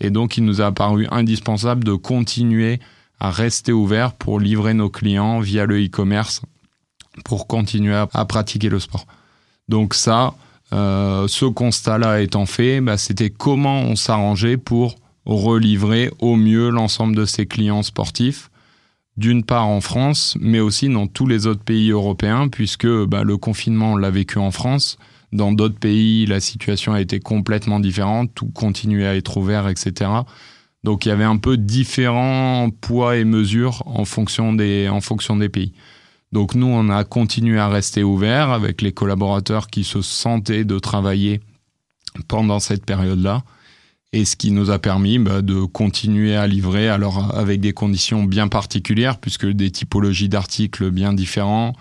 Et 0.00 0.10
donc 0.10 0.36
il 0.36 0.44
nous 0.44 0.60
a 0.60 0.66
apparu 0.66 1.06
indispensable 1.12 1.84
de 1.84 1.94
continuer 1.94 2.80
à 3.20 3.30
rester 3.30 3.72
ouvert 3.72 4.12
pour 4.12 4.40
livrer 4.40 4.74
nos 4.74 4.90
clients 4.90 5.38
via 5.38 5.66
le 5.66 5.84
e-commerce, 5.84 6.42
pour 7.24 7.46
continuer 7.46 7.94
à, 7.94 8.24
pratiquer 8.24 8.68
le 8.68 8.80
sport. 8.80 9.06
Donc 9.68 9.94
ça, 9.94 10.34
ce 10.72 11.44
constat-là 11.44 12.20
étant 12.20 12.46
fait, 12.46 12.80
bah, 12.80 12.96
c'était 12.96 13.30
comment 13.30 13.82
on 13.82 13.94
s'arrangeait 13.94 14.56
pour 14.56 14.96
relivrer 15.24 16.10
au 16.18 16.34
mieux 16.34 16.70
l'ensemble 16.70 17.14
de 17.14 17.24
ces 17.24 17.46
clients 17.46 17.84
sportifs 17.84 18.50
d'une 19.16 19.44
part 19.44 19.66
en 19.66 19.80
France, 19.80 20.36
mais 20.40 20.60
aussi 20.60 20.88
dans 20.88 21.06
tous 21.06 21.26
les 21.26 21.46
autres 21.46 21.62
pays 21.62 21.90
européens, 21.90 22.48
puisque 22.48 22.86
bah, 22.86 23.24
le 23.24 23.36
confinement, 23.36 23.92
on 23.92 23.96
l'a 23.96 24.10
vécu 24.10 24.38
en 24.38 24.50
France. 24.50 24.98
Dans 25.32 25.52
d'autres 25.52 25.78
pays, 25.78 26.26
la 26.26 26.40
situation 26.40 26.92
a 26.92 27.00
été 27.00 27.20
complètement 27.20 27.80
différente, 27.80 28.30
tout 28.34 28.48
continuait 28.48 29.06
à 29.06 29.16
être 29.16 29.36
ouvert, 29.36 29.68
etc. 29.68 30.10
Donc 30.84 31.06
il 31.06 31.10
y 31.10 31.12
avait 31.12 31.24
un 31.24 31.36
peu 31.36 31.56
différents 31.56 32.68
poids 32.70 33.16
et 33.16 33.24
mesures 33.24 33.82
en 33.86 34.04
fonction 34.04 34.52
des, 34.52 34.88
en 34.88 35.00
fonction 35.00 35.36
des 35.36 35.48
pays. 35.48 35.72
Donc 36.32 36.54
nous, 36.54 36.66
on 36.66 36.88
a 36.88 37.04
continué 37.04 37.58
à 37.58 37.68
rester 37.68 38.02
ouvert 38.02 38.50
avec 38.50 38.82
les 38.82 38.92
collaborateurs 38.92 39.68
qui 39.68 39.84
se 39.84 40.02
sentaient 40.02 40.64
de 40.64 40.78
travailler 40.78 41.40
pendant 42.28 42.58
cette 42.58 42.84
période-là 42.84 43.42
et 44.12 44.24
ce 44.24 44.36
qui 44.36 44.50
nous 44.50 44.70
a 44.70 44.78
permis 44.78 45.18
bah, 45.18 45.42
de 45.42 45.64
continuer 45.64 46.36
à 46.36 46.46
livrer 46.46 46.88
alors 46.88 47.34
avec 47.34 47.60
des 47.60 47.72
conditions 47.72 48.24
bien 48.24 48.48
particulières 48.48 49.18
puisque 49.18 49.46
des 49.46 49.70
typologies 49.70 50.28
d'articles 50.28 50.90
bien 50.90 51.12
différents, 51.12 51.74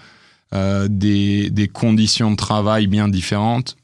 euh, 0.54 0.88
des, 0.90 1.70
conditions 1.74 2.32
de 2.32 2.38
travail 2.38 2.88
bien 2.88 3.10
différentes, 3.10 3.76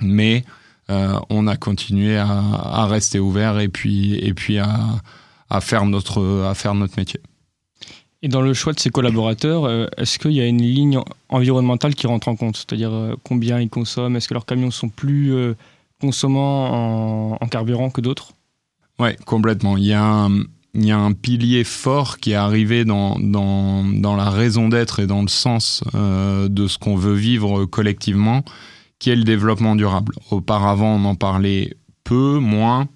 mais 0.00 0.44
euh, 0.90 1.18
on 1.30 1.46
a 1.46 1.56
continué 1.56 2.16
à, 2.18 2.86
rester 2.86 3.18
ouvert 3.18 3.58
et 3.60 3.68
puis, 3.68 4.14
et 4.14 4.34
puis 4.34 4.58
à, 4.58 5.00
à, 5.48 5.60
faire 5.60 5.86
notre, 5.86 6.44
à 6.44 6.54
faire 6.54 6.74
notre 6.74 6.98
métier. 6.98 7.20
Et 8.22 8.28
dans 8.28 8.42
le 8.42 8.52
choix 8.52 8.74
de 8.74 8.80
ces 8.80 8.90
collaborateurs, 8.90 9.64
euh, 9.64 9.86
est-ce 9.96 10.18
qu'il 10.18 10.32
y 10.32 10.42
a 10.42 10.46
une 10.46 10.60
ligne 10.60 11.00
environnementale 11.30 11.94
qui 11.94 12.06
rentre 12.06 12.28
en 12.28 12.36
compte? 12.36 12.56
C'est-à-dire 12.56 13.16
combien 13.24 13.58
ils 13.58 13.70
consomment? 13.70 14.16
Est-ce 14.16 14.28
que 14.28 14.34
leurs 14.34 14.44
camions 14.44 14.70
sont 14.70 14.90
plus 14.90 15.54
consommant 16.00 17.40
en, 17.40 17.48
carburant 17.48 17.90
que 17.90 18.00
d'autres? 18.00 18.32
Ouais, 18.98 19.16
complètement. 19.24 19.76
Il 19.76 19.84
y 19.84 19.92
a 19.92 20.02
un, 20.02 21.12
pilier 21.12 21.64
fort 21.64 22.18
qui 22.18 22.32
est 22.32 22.34
arrivé 22.34 22.84
dans, 22.84 23.16
la 23.18 24.30
raison 24.30 24.68
d'être 24.68 25.00
et 25.00 25.06
dans 25.06 25.22
le 25.22 25.28
sens 25.28 25.84
euh, 25.94 26.48
de 26.48 26.66
ce 26.66 26.78
qu'on 26.78 26.96
veut 26.96 27.14
vivre 27.14 27.66
collectivement, 27.66 28.42
qui 28.98 29.10
est 29.10 29.16
le 29.16 29.24
développement 29.24 29.76
durable. 29.76 30.14
Auparavant, 30.30 30.96
on 30.96 31.04
en 31.04 31.14
parlait 31.14 31.76
peu, 32.04 32.38
moins. 32.38 32.88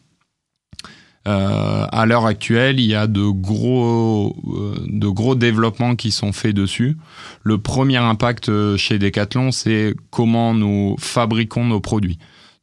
Euh, 1.27 1.87
à 1.91 2.05
l'heure 2.05 2.27
actuelle, 2.27 2.79
il 2.79 2.87
y 2.87 2.95
a 2.95 3.05
euh, 3.05 3.07
de 3.07 5.09
gros 5.09 5.35
développements 5.35 5.97
qui 5.97 6.11
sont 6.11 6.33
faits 6.33 6.55
dessus. 6.55 6.99
Le 7.43 7.57
premier 7.57 7.97
impact 7.97 8.77
chez 8.77 8.99
Decathlon, 8.99 9.51
c'est 9.51 9.95
comment 10.11 10.53
nous 10.53 10.97
fabriquons 10.99 11.65
nos 11.65 11.81
produits. 11.81 12.19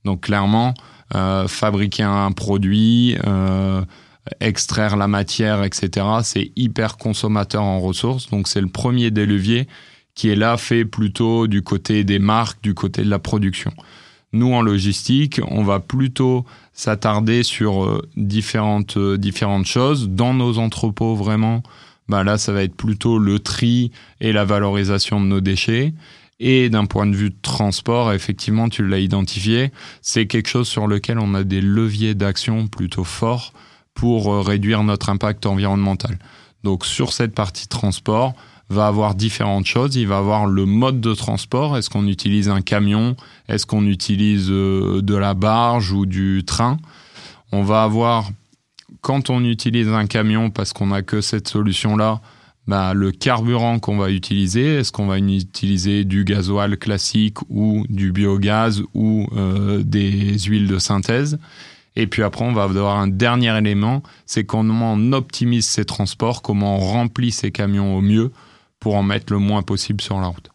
Donc 0.06 0.22
clairement, 0.22 0.74
euh, 1.16 1.48
fabriquer 1.48 2.04
un 2.04 2.32
produit, 2.32 3.18
euh, 3.26 3.82
extraire 4.40 4.96
la 4.96 5.08
matière, 5.08 5.64
etc., 5.64 6.06
c'est 6.24 6.52
hyper 6.56 6.98
consommateur 6.98 7.64
en 7.64 7.80
ressources. 7.80 8.30
Donc 8.30 8.48
c'est 8.48 8.62
le 8.62 8.70
premier 8.70 9.12
des 9.12 9.26
leviers 9.26 9.68
qui 10.16 10.30
est 10.30 10.36
là 10.36 10.58
fait 10.58 10.86
plutôt 10.86 11.48
du 11.48 11.62
côté 11.62 12.04
des 12.04 12.20
marques, 12.20 12.62
du 12.64 12.74
côté 12.74 13.04
de 13.04 13.10
la 13.10 13.20
production. 13.20 13.72
Nous, 14.34 14.54
en 14.54 14.62
logistique, 14.62 15.42
on 15.50 15.64
va 15.64 15.80
plutôt 15.80 16.46
s'attarder 16.74 17.44
sur 17.44 17.84
euh, 17.84 18.02
différentes, 18.16 18.98
différentes 18.98 19.66
choses. 19.66 20.08
Dans 20.10 20.34
nos 20.34 20.58
entrepôts, 20.58 21.16
vraiment, 21.16 21.64
bah 22.08 22.24
là, 22.24 22.38
ça 22.38 22.54
va 22.54 22.64
être 22.64 22.76
plutôt 22.76 23.18
le 23.20 23.40
tri 23.40 23.92
et 24.22 24.32
la 24.32 24.46
valorisation 24.46 25.20
de 25.20 25.26
nos 25.26 25.42
déchets. 25.42 25.94
Et 26.44 26.70
d'un 26.70 26.86
point 26.86 27.06
de 27.06 27.16
vue 27.16 27.32
transport, 27.32 28.14
effectivement, 28.14 28.68
tu 28.68 28.86
l'as 28.86 28.98
identifié, 28.98 29.72
c'est 30.02 30.26
quelque 30.26 30.50
chose 30.50 30.68
sur 30.68 30.88
lequel 30.88 31.20
on 31.20 31.36
a 31.36 31.44
des 31.44 31.62
leviers 31.62 32.16
d'action 32.16 32.68
plutôt 32.68 33.04
forts 33.04 33.54
pour 33.94 34.34
euh, 34.34 34.42
réduire 34.42 34.84
notre 34.84 35.10
impact 35.10 35.46
environnemental. 35.46 36.18
Donc 36.64 36.86
sur 36.86 37.14
cette 37.14 37.36
partie 37.36 37.68
transport, 37.68 38.34
va 38.72 38.88
avoir 38.88 39.16
différentes 39.16 39.66
choses. 39.66 39.96
Il 39.96 40.08
va 40.08 40.18
avoir 40.18 40.48
le 40.48 40.66
mode 40.66 41.02
de 41.02 41.14
transport. 41.14 41.78
Est-ce 41.78 41.90
qu'on 41.90 42.08
utilise 42.08 42.50
un 42.50 42.62
camion? 42.62 43.16
Est-ce 43.48 43.66
qu'on 43.66 43.86
utilise 43.86 44.48
euh, 44.50 45.02
de 45.02 45.16
la 45.16 45.34
barge 45.34 45.92
ou 45.92 46.06
du 46.06 46.44
train? 46.46 46.78
On 47.52 47.64
va 47.64 47.84
avoir 47.84 48.30
quand 49.02 49.30
on 49.30 49.44
utilise 49.44 49.90
un 49.90 50.08
camion 50.08 50.50
parce 50.50 50.74
qu'on 50.74 50.88
n'a 50.88 51.02
que 51.02 51.22
cette 51.22 51.48
solution-là, 51.48 52.22
bah, 52.68 52.94
le 52.94 53.12
carburant 53.12 53.80
qu'on 53.80 53.98
va 53.98 54.12
utiliser, 54.12 54.76
est-ce 54.76 54.92
qu'on 54.92 55.08
va 55.08 55.18
utiliser 55.18 56.06
du 56.06 56.24
gasoil 56.24 56.78
classique 56.78 57.38
ou 57.50 57.86
du 57.90 58.12
biogaz 58.12 58.84
ou 58.94 59.28
euh, 59.36 59.82
des 59.84 60.38
huiles 60.40 60.68
de 60.68 60.78
synthèse? 60.78 61.40
Et 61.96 62.08
puis 62.08 62.24
après, 62.24 62.46
on 62.46 62.54
va 62.54 62.64
avoir 62.64 62.98
un 62.98 63.08
dernier 63.08 63.58
élément, 63.58 64.04
c'est 64.26 64.46
comment 64.46 64.94
on 64.94 65.12
optimise 65.12 65.68
ces 65.68 65.86
transports, 65.86 66.42
comment 66.42 66.78
on 66.78 66.80
remplit 66.80 67.32
ces 67.32 67.52
camions 67.52 67.98
au 67.98 68.02
mieux 68.02 68.32
pour 68.80 68.96
en 68.96 69.04
mettre 69.04 69.34
le 69.34 69.40
moins 69.40 69.64
possible 69.64 70.02
sur 70.02 70.20
la 70.20 70.28
route. 70.28 70.50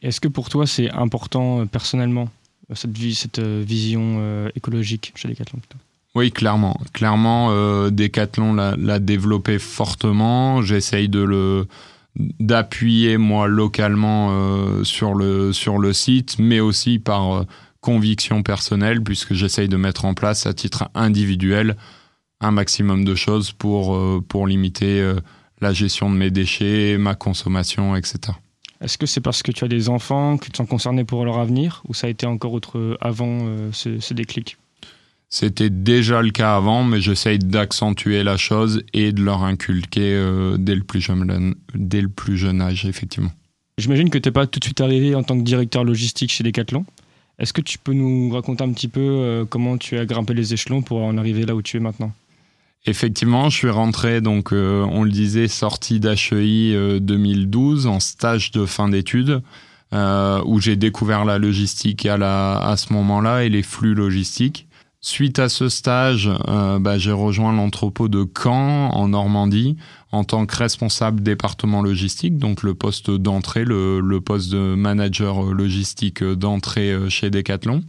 Est-ce 0.00 0.20
que 0.20 0.28
pour 0.28 0.48
toi, 0.48 0.66
c'est 0.66 0.90
important 0.90 1.60
euh, 1.60 1.64
personnellement, 1.66 2.28
cette, 2.72 3.38
euh, 3.40 3.62
vision 3.66 4.48
écologique 4.54 5.12
chez 5.16 5.28
Decathlon 5.28 5.60
oui, 6.18 6.32
clairement. 6.32 6.76
Clairement, 6.92 7.50
euh, 7.52 7.90
Decathlon 7.90 8.52
l'a 8.52 8.98
développé 8.98 9.60
fortement. 9.60 10.62
J'essaye 10.62 11.08
de 11.08 11.20
le 11.20 11.66
d'appuyer 12.40 13.18
moi 13.18 13.46
localement 13.46 14.30
euh, 14.32 14.82
sur 14.82 15.14
le 15.14 15.52
sur 15.52 15.78
le 15.78 15.92
site, 15.92 16.40
mais 16.40 16.58
aussi 16.58 16.98
par 16.98 17.32
euh, 17.32 17.42
conviction 17.80 18.42
personnelle, 18.42 19.00
puisque 19.04 19.34
j'essaye 19.34 19.68
de 19.68 19.76
mettre 19.76 20.06
en 20.06 20.14
place 20.14 20.44
à 20.46 20.54
titre 20.54 20.90
individuel 20.96 21.76
un 22.40 22.50
maximum 22.50 23.04
de 23.04 23.14
choses 23.14 23.52
pour 23.52 23.96
pour 24.26 24.48
limiter 24.48 25.14
la 25.60 25.72
gestion 25.72 26.10
de 26.10 26.16
mes 26.16 26.32
déchets, 26.32 26.96
ma 26.98 27.14
consommation, 27.14 27.94
etc. 27.94 28.36
Est-ce 28.80 28.98
que 28.98 29.06
c'est 29.06 29.20
parce 29.20 29.44
que 29.44 29.52
tu 29.52 29.64
as 29.64 29.68
des 29.68 29.88
enfants 29.88 30.36
que 30.36 30.46
tu 30.46 30.56
sont 30.56 30.66
concernés 30.66 31.04
pour 31.04 31.24
leur 31.24 31.38
avenir, 31.38 31.82
ou 31.88 31.94
ça 31.94 32.08
a 32.08 32.10
été 32.10 32.26
encore 32.26 32.54
autre 32.54 32.98
avant 33.00 33.38
ce 33.72 34.14
déclic? 34.14 34.56
C'était 35.30 35.68
déjà 35.68 36.22
le 36.22 36.30
cas 36.30 36.56
avant, 36.56 36.84
mais 36.84 37.00
j'essaye 37.00 37.38
d'accentuer 37.38 38.22
la 38.22 38.38
chose 38.38 38.82
et 38.94 39.12
de 39.12 39.22
leur 39.22 39.42
inculquer 39.44 40.14
euh, 40.14 40.56
dès, 40.58 40.74
le 40.74 40.82
plus 40.82 41.02
jeune, 41.02 41.54
dès 41.74 42.00
le 42.00 42.08
plus 42.08 42.38
jeune 42.38 42.62
âge, 42.62 42.86
effectivement. 42.86 43.30
J'imagine 43.76 44.08
que 44.08 44.16
tu 44.16 44.28
n'es 44.28 44.32
pas 44.32 44.46
tout 44.46 44.58
de 44.58 44.64
suite 44.64 44.80
arrivé 44.80 45.14
en 45.14 45.22
tant 45.22 45.36
que 45.36 45.44
directeur 45.44 45.84
logistique 45.84 46.32
chez 46.32 46.44
Decathlon. 46.44 46.86
Est-ce 47.38 47.52
que 47.52 47.60
tu 47.60 47.78
peux 47.78 47.92
nous 47.92 48.30
raconter 48.30 48.64
un 48.64 48.72
petit 48.72 48.88
peu 48.88 49.00
euh, 49.00 49.44
comment 49.44 49.76
tu 49.76 49.98
as 49.98 50.06
grimpé 50.06 50.32
les 50.32 50.54
échelons 50.54 50.80
pour 50.80 51.02
en 51.02 51.18
arriver 51.18 51.44
là 51.44 51.54
où 51.54 51.60
tu 51.60 51.76
es 51.76 51.80
maintenant? 51.80 52.12
Effectivement, 52.86 53.50
je 53.50 53.56
suis 53.56 53.70
rentré, 53.70 54.22
donc 54.22 54.52
euh, 54.52 54.82
on 54.90 55.02
le 55.02 55.10
disait, 55.10 55.46
sorti 55.46 56.00
d'HEI 56.00 57.00
2012 57.00 57.86
en 57.86 58.00
stage 58.00 58.50
de 58.50 58.64
fin 58.64 58.88
d'études, 58.88 59.42
où 59.92 60.60
j'ai 60.60 60.76
découvert 60.76 61.26
la 61.26 61.38
logistique 61.38 62.06
à, 62.06 62.16
la, 62.16 62.58
à 62.58 62.78
ce 62.78 62.94
moment-là 62.94 63.44
et 63.44 63.50
les 63.50 63.62
flux 63.62 63.94
logistiques. 63.94 64.67
Suite 65.00 65.38
à 65.38 65.48
ce 65.48 65.68
stage, 65.68 66.28
euh, 66.48 66.80
bah, 66.80 66.98
j'ai 66.98 67.12
rejoint 67.12 67.52
l'entrepôt 67.52 68.08
de 68.08 68.26
Caen 68.36 68.90
en 68.90 69.08
Normandie 69.08 69.76
en 70.10 70.24
tant 70.24 70.44
que 70.44 70.56
responsable 70.56 71.22
département 71.22 71.82
logistique, 71.82 72.36
donc 72.36 72.64
le 72.64 72.74
poste 72.74 73.08
d'entrée, 73.08 73.64
le, 73.64 74.18
poste 74.18 74.50
de 74.50 74.74
manager 74.74 75.52
logistique 75.52 76.24
d'entrée 76.24 76.90
euh, 76.90 77.08
chez 77.08 77.30
Decathlon. 77.30 77.84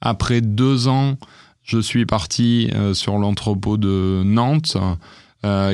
Après 0.00 0.40
deux 0.40 0.88
ans, 0.88 1.16
je 1.62 1.78
suis 1.78 2.06
parti 2.06 2.70
euh, 2.74 2.92
sur 2.92 3.18
l'entrepôt 3.18 3.76
de 3.76 4.22
Nantes 4.24 4.76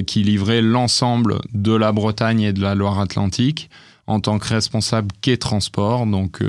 qui 0.07 0.23
livrait 0.23 0.61
l'ensemble 0.61 1.41
de 1.55 1.73
la 1.73 1.91
Bretagne 1.91 2.43
et 2.43 2.53
de 2.53 2.61
la 2.61 2.75
Loire-Atlantique 2.75 3.71
en 4.07 4.21
tant 4.21 4.39
que 4.39 4.49
responsable 4.49 5.09
quai 5.23 5.39
transport, 5.39 6.05
donc 6.05 6.43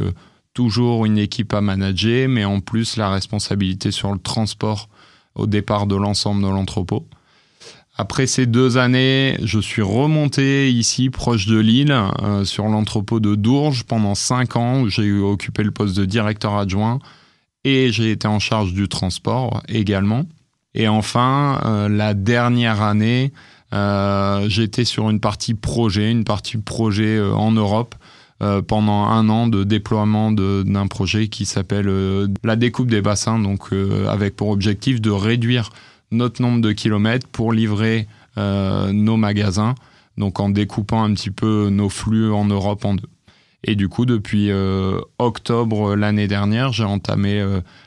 toujours 0.55 1.05
une 1.05 1.19
équipe 1.19 1.53
à 1.53 1.61
manager, 1.61 2.27
mais 2.27 2.45
en 2.45 2.61
plus 2.61 2.97
la 2.97 3.11
responsabilité 3.11 3.91
sur 3.91 4.11
le 4.11 4.17
transport 4.17 4.89
au 5.35 5.45
départ 5.45 5.85
de 5.85 5.95
l'ensemble 5.95 6.41
de 6.41 6.47
l'entrepôt. 6.47 7.05
Après 7.97 8.25
ces 8.25 8.45
deux 8.45 8.77
années, 8.77 9.37
je 9.43 9.59
suis 9.59 9.81
remonté 9.81 10.71
ici, 10.71 11.09
proche 11.09 11.45
de 11.45 11.57
Lille, 11.57 11.95
euh, 12.23 12.43
sur 12.45 12.67
l'entrepôt 12.67 13.19
de 13.19 13.35
Dourges 13.35 13.83
pendant 13.83 14.15
cinq 14.15 14.55
ans, 14.55 14.81
où 14.81 14.89
j'ai 14.89 15.11
occupé 15.11 15.61
le 15.61 15.71
poste 15.71 15.95
de 15.95 16.05
directeur 16.05 16.55
adjoint 16.55 16.99
et 17.65 17.91
j'ai 17.91 18.11
été 18.11 18.27
en 18.27 18.39
charge 18.39 18.73
du 18.73 18.87
transport 18.87 19.61
également. 19.67 20.25
Et 20.73 20.87
enfin, 20.87 21.61
euh, 21.65 21.89
la 21.89 22.13
dernière 22.13 22.81
année, 22.81 23.33
euh, 23.73 24.47
j'étais 24.49 24.85
sur 24.85 25.09
une 25.09 25.19
partie 25.19 25.53
projet, 25.53 26.11
une 26.11 26.25
partie 26.25 26.57
projet 26.57 27.19
en 27.21 27.51
Europe, 27.51 27.95
euh, 28.41 28.61
pendant 28.61 29.05
un 29.05 29.29
an 29.29 29.47
de 29.47 29.63
déploiement 29.63 30.29
d'un 30.33 30.87
projet 30.87 31.29
qui 31.29 31.45
s'appelle 31.45 31.87
euh, 31.87 32.27
la 32.43 32.57
découpe 32.57 32.89
des 32.89 33.01
bassins, 33.01 33.39
donc 33.39 33.71
euh, 33.71 34.09
avec 34.09 34.35
pour 34.35 34.49
objectif 34.49 34.99
de 34.99 35.09
réduire 35.09 35.69
notre 36.11 36.41
nombre 36.41 36.59
de 36.59 36.73
kilomètres 36.73 37.27
pour 37.27 37.53
livrer 37.53 38.07
nos 38.37 39.15
magasins, 39.15 39.75
donc 40.17 40.41
en 40.41 40.49
découpant 40.49 41.01
un 41.01 41.13
petit 41.13 41.31
peu 41.31 41.69
nos 41.69 41.87
flux 41.87 42.33
en 42.33 42.43
Europe 42.43 42.83
en 42.83 42.95
deux. 42.95 43.07
Et 43.63 43.75
du 43.75 43.87
coup, 43.87 44.05
depuis 44.05 44.51
octobre 45.19 45.95
l'année 45.95 46.27
dernière, 46.27 46.73
j'ai 46.73 46.83
entamé 46.83 47.43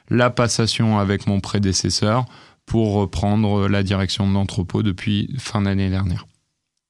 la 0.09 0.31
passation 0.31 0.99
avec 0.99 1.27
mon 1.27 1.41
prédécesseur 1.41 2.25
pour 2.65 2.95
reprendre 2.95 3.69
la 3.69 3.83
direction 3.83 4.27
de 4.27 4.33
l'entrepôt 4.33 4.83
depuis 4.83 5.35
fin 5.39 5.61
d'année 5.61 5.91
dernière. 5.91 6.27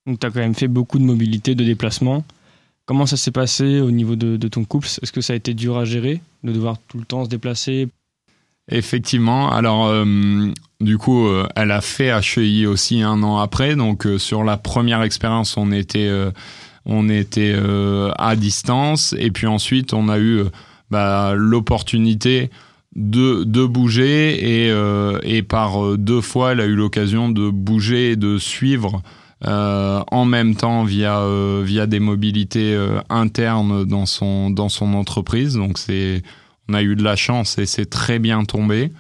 Donc 0.06 0.20
tu 0.20 0.26
as 0.26 0.30
quand 0.30 0.40
même 0.40 0.54
fait 0.54 0.68
beaucoup 0.68 1.00
de 1.00 1.04
mobilité, 1.04 1.56
de 1.56 1.64
déplacement. 1.64 2.24
Comment 2.88 3.04
ça 3.04 3.18
s'est 3.18 3.32
passé 3.32 3.82
au 3.82 3.90
niveau 3.90 4.16
de, 4.16 4.48
ton 4.48 4.64
couple? 4.64 4.86
Est-ce 4.86 5.12
que 5.12 5.20
ça 5.20 5.34
a 5.34 5.36
été 5.36 5.52
dur 5.52 5.76
à 5.76 5.84
gérer 5.84 6.22
de 6.42 6.52
devoir 6.52 6.78
tout 6.88 6.96
le 6.96 7.04
temps 7.04 7.22
se 7.22 7.28
déplacer? 7.28 7.88
Effectivement. 8.70 9.52
Alors, 9.52 9.88
euh, 9.88 10.50
du 10.80 10.96
coup, 10.96 11.26
euh, 11.26 11.46
elle 11.54 11.70
a 11.70 11.82
fait 11.82 12.08
HEI 12.08 12.64
aussi 12.64 13.02
un 13.02 13.22
an 13.22 13.40
après. 13.40 13.76
Donc, 13.76 14.06
euh, 14.06 14.16
sur 14.16 14.42
la 14.42 14.56
première 14.56 15.02
expérience, 15.02 15.58
on 15.58 15.70
était, 15.70 16.10
on 16.86 17.10
était 17.10 17.54
à 18.16 18.36
distance. 18.36 19.14
Et 19.18 19.30
puis 19.32 19.46
ensuite, 19.46 19.92
on 19.92 20.08
a 20.08 20.18
eu 20.18 20.44
bah, 20.90 21.34
l'opportunité 21.36 22.48
de, 22.96 23.44
de 23.44 23.66
bouger. 23.66 24.70
Et, 24.70 24.74
et 25.24 25.42
par 25.42 25.98
deux 25.98 26.22
fois, 26.22 26.52
elle 26.52 26.60
a 26.60 26.64
eu 26.64 26.74
l'occasion 26.74 27.28
de 27.28 27.50
bouger 27.50 28.12
et 28.12 28.16
de 28.16 28.38
suivre 28.38 29.02
euh, 29.46 30.02
en 30.10 30.24
même 30.24 30.56
temps 30.56 30.82
via 30.82 31.20
euh, 31.20 31.62
via 31.64 31.86
des 31.86 32.00
mobilités 32.00 32.74
euh, 32.74 33.00
internes 33.08 33.84
dans 33.84 34.04
son 34.04 34.50
dans 34.50 34.68
son 34.68 34.94
entreprise. 34.94 35.54
Donc 35.54 35.78
c'est 35.78 36.22
on 36.68 36.74
a 36.74 36.82
eu 36.82 36.96
de 36.96 37.04
la 37.04 37.14
chance 37.14 37.56
et 37.58 37.66
c'est 37.66 37.88
très 37.88 38.18
bien 38.18 38.44
tombé. 38.44 38.90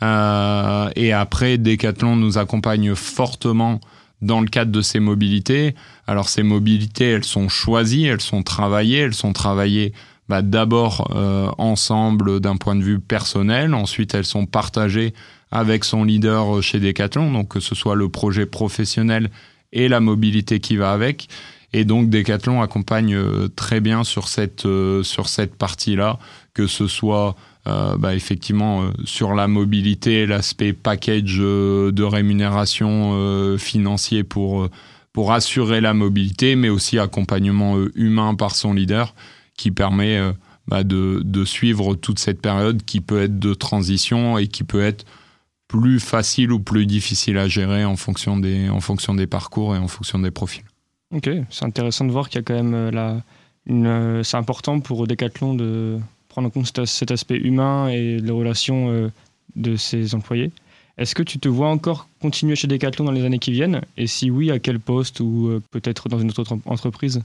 et 0.00 1.12
après, 1.12 1.58
Decathlon 1.58 2.16
nous 2.16 2.38
accompagne 2.38 2.94
fortement 2.94 3.80
dans 4.22 4.40
le 4.40 4.48
cadre 4.48 4.72
de 4.72 4.80
ces 4.80 4.98
mobilités. 4.98 5.74
Alors 6.06 6.28
ces 6.28 6.42
mobilités, 6.42 7.10
elles 7.10 7.24
sont 7.24 7.48
choisies, 7.48 8.06
elles 8.06 8.20
sont 8.20 8.42
travaillées, 8.42 8.98
elles 8.98 9.14
sont 9.14 9.32
travaillées 9.32 9.92
bah, 10.28 10.42
d'abord 10.42 11.14
ensemble 11.58 12.40
d'un 12.40 12.56
point 12.56 12.74
de 12.74 12.82
vue 12.82 12.98
personnel, 12.98 13.74
ensuite 13.74 14.14
elles 14.14 14.24
sont 14.24 14.46
partagées 14.46 15.14
avec 15.52 15.84
son 15.84 16.02
leader 16.02 16.60
chez 16.62 16.80
Decathlon, 16.80 17.30
donc 17.30 17.48
que 17.48 17.60
ce 17.60 17.76
soit 17.76 17.94
le 17.94 18.08
projet 18.08 18.46
professionnel 18.46 19.30
et 19.72 19.88
la 19.88 20.00
mobilité 20.00 20.60
qui 20.60 20.76
va 20.76 20.92
avec. 20.92 21.28
Et 21.72 21.84
donc 21.84 22.10
Decathlon 22.10 22.60
accompagne 22.60 23.14
euh, 23.14 23.48
très 23.48 23.80
bien 23.80 24.04
sur 24.04 24.28
cette, 24.28 24.66
euh, 24.66 25.02
sur 25.02 25.28
cette 25.28 25.54
partie-là, 25.54 26.18
que 26.54 26.66
ce 26.66 26.86
soit 26.86 27.34
euh, 27.66 27.96
bah, 27.96 28.14
effectivement 28.14 28.90
sur 29.04 29.34
la 29.34 29.48
mobilité, 29.48 30.26
l'aspect 30.26 30.72
package 30.72 31.38
de 31.38 32.02
rémunération 32.02 33.56
financier 33.56 34.24
pour, 34.24 34.68
pour 35.12 35.32
assurer 35.32 35.80
la 35.80 35.94
mobilité, 35.94 36.56
mais 36.56 36.68
aussi 36.68 36.98
accompagnement 36.98 37.76
humain 37.94 38.34
par 38.34 38.54
son 38.54 38.74
leader 38.74 39.14
qui 39.56 39.70
permet 39.70 40.20
bah, 40.66 40.82
de, 40.82 41.22
de 41.24 41.44
suivre 41.44 41.94
toute 41.94 42.18
cette 42.18 42.42
période 42.42 42.82
qui 42.84 43.00
peut 43.00 43.22
être 43.22 43.38
de 43.38 43.54
transition 43.54 44.36
et 44.38 44.48
qui 44.48 44.64
peut 44.64 44.82
être 44.82 45.06
plus 45.72 46.00
facile 46.00 46.52
ou 46.52 46.60
plus 46.60 46.84
difficile 46.84 47.38
à 47.38 47.48
gérer 47.48 47.86
en 47.86 47.96
fonction 47.96 48.36
des, 48.36 48.68
en 48.68 48.82
fonction 48.82 49.14
des 49.14 49.26
parcours 49.26 49.74
et 49.74 49.78
en 49.78 49.88
fonction 49.88 50.18
des 50.18 50.30
profils. 50.30 50.64
Ok, 51.14 51.30
c'est 51.48 51.64
intéressant 51.64 52.04
de 52.04 52.12
voir 52.12 52.28
qu'il 52.28 52.40
y 52.40 52.40
a 52.40 52.42
quand 52.42 52.54
même 52.54 52.74
euh, 52.74 52.90
la, 52.90 53.22
une, 53.66 53.86
euh, 53.86 54.22
c'est 54.22 54.36
important 54.36 54.80
pour 54.80 55.06
Decathlon 55.06 55.54
de 55.54 55.98
prendre 56.28 56.48
en 56.48 56.50
compte 56.50 56.86
cet 56.86 57.10
aspect 57.10 57.38
humain 57.38 57.88
et 57.88 58.18
les 58.18 58.30
relations 58.30 58.90
euh, 58.90 59.08
de 59.56 59.76
ses 59.76 60.14
employés. 60.14 60.50
Est-ce 60.98 61.14
que 61.14 61.22
tu 61.22 61.38
te 61.38 61.48
vois 61.48 61.70
encore 61.70 62.06
continuer 62.20 62.54
chez 62.54 62.68
Decathlon 62.68 63.06
dans 63.06 63.12
les 63.12 63.24
années 63.24 63.38
qui 63.38 63.52
viennent? 63.52 63.80
Et 63.96 64.06
si 64.06 64.30
oui, 64.30 64.50
à 64.50 64.58
quel 64.58 64.78
poste 64.78 65.20
ou 65.20 65.58
peut-être 65.70 66.10
dans 66.10 66.18
une 66.18 66.28
autre 66.28 66.44
entreprise? 66.66 67.22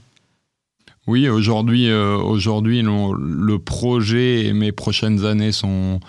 Oui, 1.06 1.28
aujourd'hui, 1.28 1.92
aujourd'hui, 1.92 2.80
le 2.82 3.58
projet 3.58 4.46
et 4.46 4.54
mes 4.54 4.72
prochaines 4.72 5.26
années 5.26 5.52
sont, 5.52 6.00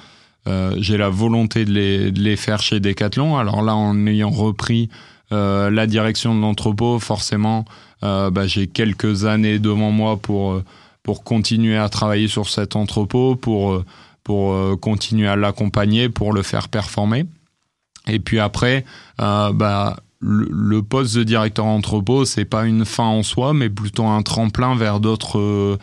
euh, 0.47 0.73
j'ai 0.77 0.97
la 0.97 1.09
volonté 1.09 1.65
de 1.65 1.71
les, 2.11 2.35
faire 2.35 2.61
chez 2.61 2.79
Decathlon. 2.79 3.37
Alors 3.37 3.61
là, 3.61 3.75
en 3.75 4.07
ayant 4.07 4.29
repris 4.29 4.89
euh, 5.31 5.69
la 5.69 5.85
direction 5.85 6.35
de 6.35 6.41
l'entrepôt, 6.41 6.99
forcément, 6.99 7.65
euh, 8.03 8.29
bah, 8.29 8.47
j'ai 8.47 8.67
quelques 8.67 9.25
années 9.25 9.59
devant 9.59 9.91
moi 9.91 10.17
pour, 10.17 10.63
continuer 11.23 11.75
à 11.75 11.89
travailler 11.89 12.27
sur 12.27 12.49
cet 12.49 12.75
entrepôt, 12.75 13.35
pour, 13.35 13.83
continuer 14.79 15.27
à 15.27 15.35
l'accompagner, 15.35 16.07
pour 16.07 16.33
le 16.33 16.43
faire 16.43 16.69
performer. 16.69 17.25
Et 18.07 18.19
puis 18.19 18.39
après, 18.39 18.85
bah, 19.17 19.97
le, 20.19 20.81
poste 20.83 21.15
de 21.15 21.23
directeur 21.23 21.65
entrepôt, 21.65 22.25
c'est 22.25 22.45
pas 22.45 22.65
une 22.65 22.85
fin 22.85 23.05
en 23.05 23.23
soi, 23.23 23.55
mais 23.55 23.71
plutôt 23.71 24.05
un 24.05 24.21
tremplin 24.21 24.75
vers 24.75 24.99
d'autres 24.99 25.79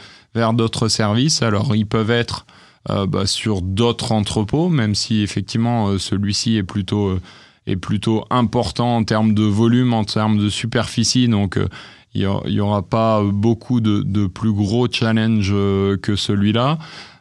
services. 0.88 1.42
Alors 1.42 1.74
ils 1.74 1.86
peuvent 1.86 2.12
être 2.12 2.46
bah, 2.88 3.26
sur 3.26 3.62
d'autres 3.62 4.12
entrepôts, 4.12 4.68
même 4.68 4.94
si 4.94 5.22
effectivement 5.22 5.98
celui-ci 5.98 6.56
est 6.56 6.62
plutôt 6.62 7.18
est 7.66 7.76
plutôt 7.76 8.24
important 8.30 8.96
en 8.96 9.04
termes 9.04 9.34
de 9.34 9.42
volume, 9.42 9.92
en 9.92 10.04
termes 10.04 10.38
de 10.38 10.48
superficie. 10.48 11.28
Donc, 11.28 11.58
euh, 11.58 11.68
il 12.14 12.26
n'y 12.46 12.60
aura 12.60 12.82
pas 12.82 13.22
beaucoup 13.22 13.80
de, 13.80 14.26
plus 14.26 14.52
gros 14.52 14.88
challenges 14.90 15.50
euh, 15.52 15.96
que 15.98 16.16
celui-là. 16.16 16.78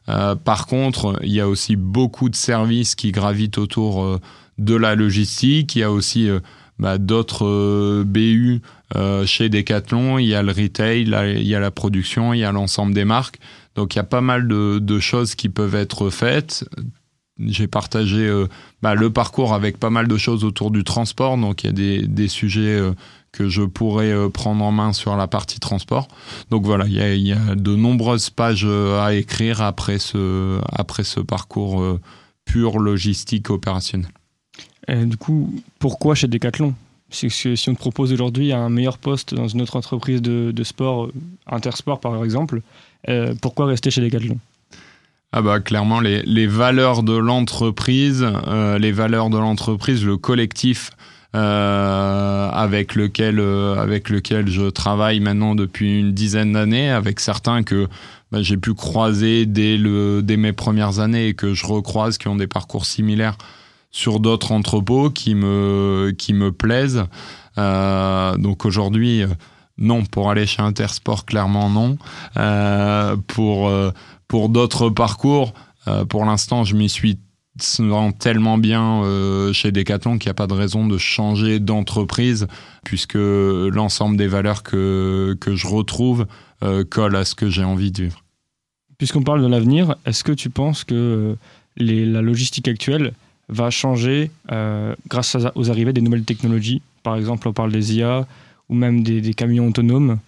Euh, 0.07 0.35
par 0.35 0.67
contre, 0.67 1.19
il 1.23 1.33
y 1.33 1.41
a 1.41 1.49
aussi 1.49 1.75
beaucoup 1.75 2.29
de 2.29 2.35
services 2.35 2.95
qui 2.95 3.11
gravitent 3.11 3.57
autour 3.57 4.19
de 4.57 4.75
la 4.75 4.95
logistique. 4.95 5.75
Il 5.75 5.79
y 5.79 5.83
a 5.83 5.91
aussi 5.91 6.29
bah, 6.79 6.97
d'autres 6.97 8.03
BU 8.03 8.61
chez 9.25 9.49
Decathlon. 9.49 10.19
Il 10.19 10.27
y 10.27 10.35
a 10.35 10.43
le 10.43 10.51
retail, 10.51 11.01
il 11.01 11.47
y 11.47 11.55
a 11.55 11.59
la 11.59 11.71
production, 11.71 12.33
il 12.33 12.39
y 12.39 12.45
a 12.45 12.51
l'ensemble 12.51 12.93
des 12.93 13.05
marques. 13.05 13.39
Donc 13.75 13.95
il 13.95 13.97
y 13.97 13.99
a 13.99 14.05
pas 14.05 14.21
mal 14.21 14.47
de 14.47 14.99
choses 14.99 15.35
qui 15.35 15.49
peuvent 15.49 15.75
être 15.75 16.09
faites 16.09 16.65
j'ai 17.39 17.67
partagé 17.67 18.27
euh, 18.27 18.47
bah, 18.81 18.95
le 18.95 19.09
parcours 19.09 19.53
avec 19.53 19.77
pas 19.77 19.89
mal 19.89 20.07
de 20.07 20.17
choses 20.17 20.43
autour 20.43 20.71
du 20.71 20.83
transport. 20.83 21.37
Donc 21.37 21.63
il 21.63 21.67
y 21.67 21.99
a 21.99 22.07
des, 22.07 22.27
sujets 22.27 22.79
euh, 22.79 22.93
que 23.31 23.49
je 23.49 23.63
pourrais 23.63 24.11
euh, 24.11 24.29
prendre 24.29 24.63
en 24.63 24.71
main 24.71 24.93
sur 24.93 25.15
la 25.15 25.27
partie 25.27 25.59
transport. 25.59 26.07
Donc 26.49 26.65
voilà, 26.65 26.85
il 26.87 27.27
y 27.27 27.33
a, 27.33 27.55
de 27.55 27.75
nombreuses 27.75 28.29
pages 28.29 28.65
à 28.65 29.13
écrire 29.13 29.61
après 29.61 29.99
ce, 29.99 30.59
parcours 31.21 31.99
pur 32.45 32.79
logistique 32.79 33.49
opérationnel. 33.49 34.11
du 34.87 35.17
coup, 35.17 35.53
pourquoi 35.79 36.15
chez 36.15 36.27
Decathlon? 36.27 36.73
Si, 37.11 37.27
on 37.69 37.73
te 37.73 37.79
propose 37.79 38.11
aujourd'hui 38.11 38.51
un 38.51 38.69
meilleur 38.69 38.97
poste 38.97 39.33
dans 39.33 39.47
une 39.47 39.61
autre 39.61 39.75
entreprise 39.75 40.21
de 40.21 40.63
sport, 40.63 41.09
Intersport 41.47 41.99
par 41.99 42.23
exemple, 42.23 42.61
pourquoi 43.41 43.67
rester 43.67 43.91
chez 43.91 44.01
Decathlon 44.01 44.39
ah 45.37 45.41
bah 45.41 45.59
clairement 45.59 45.99
les, 45.99 46.21
les 46.21 46.47
valeurs 46.47 47.03
de 47.03 47.11
l'entreprise, 47.11 48.25
euh, 48.47 48.79
les 48.79 48.93
valeurs 48.93 49.29
de 49.29 49.37
l'entreprise, 49.37 50.05
le 50.05 50.15
collectif 50.15 50.91
euh, 51.35 52.49
avec 52.51 52.95
lequel 52.95 53.41
euh, 53.41 53.75
avec 53.75 54.09
lequel 54.09 54.47
je 54.47 54.69
travaille 54.69 55.19
maintenant 55.19 55.53
depuis 55.53 55.99
une 55.99 56.13
dizaine 56.13 56.53
d'années, 56.53 56.89
avec 56.89 57.19
certains 57.19 57.63
que 57.63 57.89
bah, 58.31 58.41
j'ai 58.43 58.55
pu 58.55 58.73
croiser 58.73 59.45
dès 59.45 59.75
le 59.75 60.21
dès 60.23 60.37
mes 60.37 60.53
premières 60.53 60.99
années 60.99 61.27
et 61.27 61.33
que 61.33 61.53
je 61.53 61.65
recroise 61.65 62.17
qui 62.17 62.29
ont 62.29 62.37
des 62.37 62.47
parcours 62.47 62.85
similaires 62.85 63.37
sur 63.91 64.21
d'autres 64.21 64.53
entrepôts 64.53 65.09
qui 65.09 65.35
me 65.35 66.13
qui 66.17 66.33
me 66.33 66.53
plaisent. 66.53 67.03
donc 67.57 68.63
aujourd'hui 68.63 69.25
non 69.77 70.05
pour 70.05 70.29
aller 70.29 70.45
chez 70.45 70.61
Intersport 70.61 71.25
clairement 71.25 71.69
non 71.69 71.97
pour 73.27 73.69
pour 74.27 74.49
d'autres 74.49 74.89
parcours, 74.89 75.53
euh, 75.87 76.05
pour 76.05 76.25
l'instant, 76.25 76.63
je 76.63 76.75
m'y 76.75 76.89
suis 76.89 77.19
tellement 78.19 78.57
bien 78.57 79.03
euh, 79.03 79.53
chez 79.53 79.71
Decathlon 79.71 80.17
qu'il 80.17 80.27
n'y 80.27 80.31
a 80.31 80.35
pas 80.35 80.47
de 80.47 80.53
raison 80.53 80.85
de 80.87 80.97
changer 80.97 81.59
d'entreprise 81.59 82.47
puisque 82.83 83.15
l'ensemble 83.15 84.17
des 84.17 84.27
valeurs 84.27 84.61
que, 84.61 85.37
que 85.39 85.55
je 85.55 85.67
retrouve 85.67 86.27
euh, 86.63 86.83
colle 86.83 87.15
à 87.15 87.23
ce 87.23 87.33
que 87.33 87.49
j'ai 87.49 87.63
envie 87.63 87.91
de 87.91 88.03
vivre. 88.03 88.23
Puisqu'on 88.97 89.23
parle 89.23 89.41
de 89.41 89.47
l'avenir, 89.47 89.95
est-ce 90.05 90.23
que 90.23 90.33
tu 90.33 90.49
penses 90.49 90.83
que 90.83 91.37
les, 91.77 92.05
la 92.05 92.21
logistique 92.21 92.67
actuelle 92.67 93.13
va 93.47 93.69
changer 93.69 94.31
grâce 95.07 95.37
aux 95.55 95.69
arrivées 95.69 95.93
des 95.93 96.01
nouvelles 96.01 96.23
technologies? 96.23 96.81
Par 97.03 97.15
exemple, 97.17 97.47
on 97.47 97.53
parle 97.53 97.71
des 97.71 97.95
IA 97.97 98.25
ou 98.69 98.75
même 98.75 99.03
des, 99.03 99.33
camions 99.33 99.67
autonomes. 99.67 100.19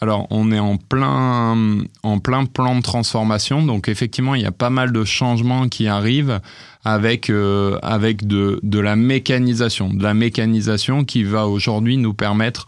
Alors, 0.00 0.26
on 0.30 0.50
est 0.50 0.58
en 0.58 0.76
plein, 0.76 1.84
en 2.02 2.18
plein 2.20 2.46
plan 2.46 2.76
de 2.76 2.82
transformation. 2.82 3.62
Donc, 3.62 3.88
effectivement, 3.88 4.34
il 4.34 4.42
y 4.42 4.46
a 4.46 4.52
pas 4.52 4.70
mal 4.70 4.92
de 4.92 5.04
changements 5.04 5.68
qui 5.68 5.88
arrivent 5.88 6.40
avec, 6.84 7.28
euh, 7.28 7.78
avec 7.82 8.26
de, 8.26 8.58
de 8.62 8.78
la 8.78 8.96
mécanisation. 8.96 9.92
De 9.92 10.02
la 10.02 10.14
mécanisation 10.14 11.04
qui 11.04 11.22
va 11.22 11.46
aujourd'hui 11.46 11.98
nous 11.98 12.14
permettre 12.14 12.66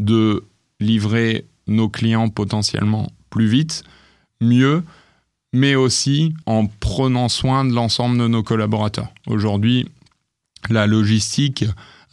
de 0.00 0.44
livrer 0.80 1.46
nos 1.68 1.88
clients 1.88 2.28
potentiellement 2.28 3.10
plus 3.30 3.46
vite, 3.46 3.84
mieux, 4.40 4.82
mais 5.52 5.74
aussi 5.74 6.34
en 6.46 6.66
prenant 6.66 7.28
soin 7.28 7.64
de 7.64 7.72
l'ensemble 7.72 8.18
de 8.18 8.26
nos 8.26 8.42
collaborateurs. 8.42 9.08
Aujourd'hui, 9.26 9.86
la 10.70 10.86
logistique 10.86 11.64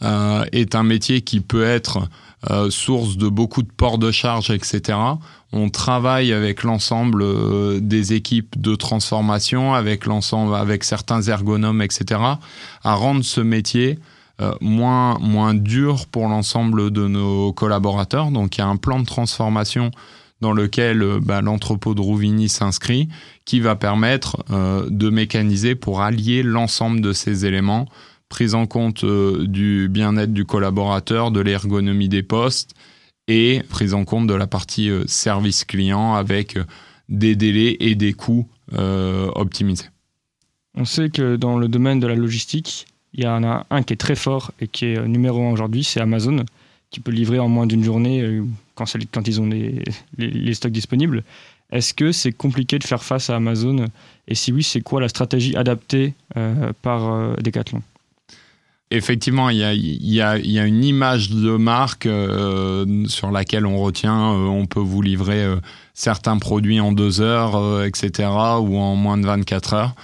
euh, 0.02 0.44
est 0.52 0.74
un 0.74 0.82
métier 0.82 1.20
qui 1.20 1.40
peut 1.40 1.64
être 1.64 2.08
euh, 2.48 2.70
source 2.70 3.18
de 3.18 3.28
beaucoup 3.28 3.62
de 3.62 3.70
ports 3.70 3.98
de 3.98 4.10
charge, 4.10 4.50
etc. 4.50 4.98
On 5.52 5.68
travaille 5.68 6.32
avec 6.32 6.62
l'ensemble 6.62 7.20
euh, 7.22 7.80
des 7.82 8.14
équipes 8.14 8.58
de 8.58 8.74
transformation, 8.74 9.74
avec 9.74 10.06
l'ensemble, 10.06 10.54
avec 10.54 10.84
certains 10.84 11.20
ergonomes, 11.20 11.82
etc. 11.82 12.18
à 12.82 12.94
rendre 12.94 13.22
ce 13.24 13.42
métier 13.42 13.98
euh, 14.40 14.54
moins 14.62 15.18
moins 15.18 15.52
dur 15.52 16.06
pour 16.06 16.28
l'ensemble 16.28 16.90
de 16.90 17.06
nos 17.08 17.52
collaborateurs. 17.52 18.30
Donc 18.30 18.56
il 18.56 18.62
y 18.62 18.64
a 18.64 18.68
un 18.68 18.78
plan 18.78 19.00
de 19.00 19.06
transformation 19.06 19.90
dans 20.40 20.52
lequel 20.52 21.18
bah, 21.20 21.42
l'entrepôt 21.42 21.94
de 21.94 22.00
Rouvigny 22.00 22.48
s'inscrit, 22.48 23.10
qui 23.44 23.60
va 23.60 23.76
permettre 23.76 24.38
de 24.48 25.10
mécaniser 25.10 25.74
pour 25.74 26.00
allier 26.00 26.42
l'ensemble 26.42 27.02
de 27.02 27.12
ces 27.12 27.44
éléments 27.44 27.86
prise 28.30 28.54
en 28.54 28.66
compte 28.66 29.04
euh, 29.04 29.44
du 29.46 29.88
bien-être 29.90 30.32
du 30.32 30.46
collaborateur, 30.46 31.30
de 31.30 31.40
l'ergonomie 31.40 32.08
des 32.08 32.22
postes 32.22 32.74
et 33.28 33.60
prise 33.68 33.92
en 33.92 34.06
compte 34.06 34.26
de 34.26 34.34
la 34.34 34.46
partie 34.46 34.88
euh, 34.88 35.04
service 35.06 35.64
client 35.64 36.14
avec 36.14 36.56
euh, 36.56 36.64
des 37.10 37.36
délais 37.36 37.76
et 37.80 37.94
des 37.94 38.14
coûts 38.14 38.48
optimisés. 38.72 39.86
On 40.76 40.84
sait 40.84 41.10
que 41.10 41.34
dans 41.34 41.58
le 41.58 41.66
domaine 41.66 41.98
de 41.98 42.06
la 42.06 42.14
logistique, 42.14 42.86
il 43.12 43.24
y 43.24 43.26
en 43.26 43.42
a 43.42 43.66
un 43.68 43.82
qui 43.82 43.94
est 43.94 43.96
très 43.96 44.14
fort 44.14 44.52
et 44.60 44.68
qui 44.68 44.84
est 44.84 45.08
numéro 45.08 45.44
un 45.44 45.50
aujourd'hui, 45.50 45.82
c'est 45.82 46.00
Amazon, 46.00 46.44
qui 46.90 47.00
peut 47.00 47.10
livrer 47.10 47.40
en 47.40 47.48
moins 47.48 47.66
d'une 47.66 47.82
journée 47.82 48.40
quand, 48.76 48.94
ils 49.26 49.40
ont 49.40 49.50
les 50.18 50.54
stocks 50.54 50.70
disponibles. 50.70 51.24
Est-ce 51.72 51.92
que 51.94 52.12
c'est 52.12 52.30
compliqué 52.30 52.78
de 52.78 52.84
faire 52.84 53.02
face 53.02 53.28
à 53.28 53.34
Amazon? 53.34 53.86
Et 54.28 54.36
si 54.36 54.52
oui, 54.52 54.62
c'est 54.62 54.82
quoi 54.82 55.00
la 55.00 55.08
stratégie 55.08 55.56
adaptée 55.56 56.14
par 56.82 57.36
Decathlon? 57.42 57.82
Effectivement, 58.92 59.50
il 59.50 59.58
y 59.58 60.20
a, 60.20 60.36
une 60.36 60.84
image 60.84 61.30
de 61.30 61.56
marque 61.56 62.06
euh, 62.06 63.06
sur 63.06 63.30
laquelle 63.30 63.64
on 63.64 63.78
retient, 63.78 64.32
euh, 64.32 64.46
on 64.46 64.66
peut 64.66 64.80
vous 64.80 65.00
livrer 65.00 65.44
euh, 65.44 65.56
certains 65.94 66.38
produits 66.38 66.80
en 66.80 66.90
deux 66.90 67.20
heures, 67.20 67.84
etc., 67.84 68.28
ou 68.60 68.78
en 68.78 68.96
moins 68.96 69.16
de 69.16 69.26
24 69.26 69.74
heures. 69.74 69.94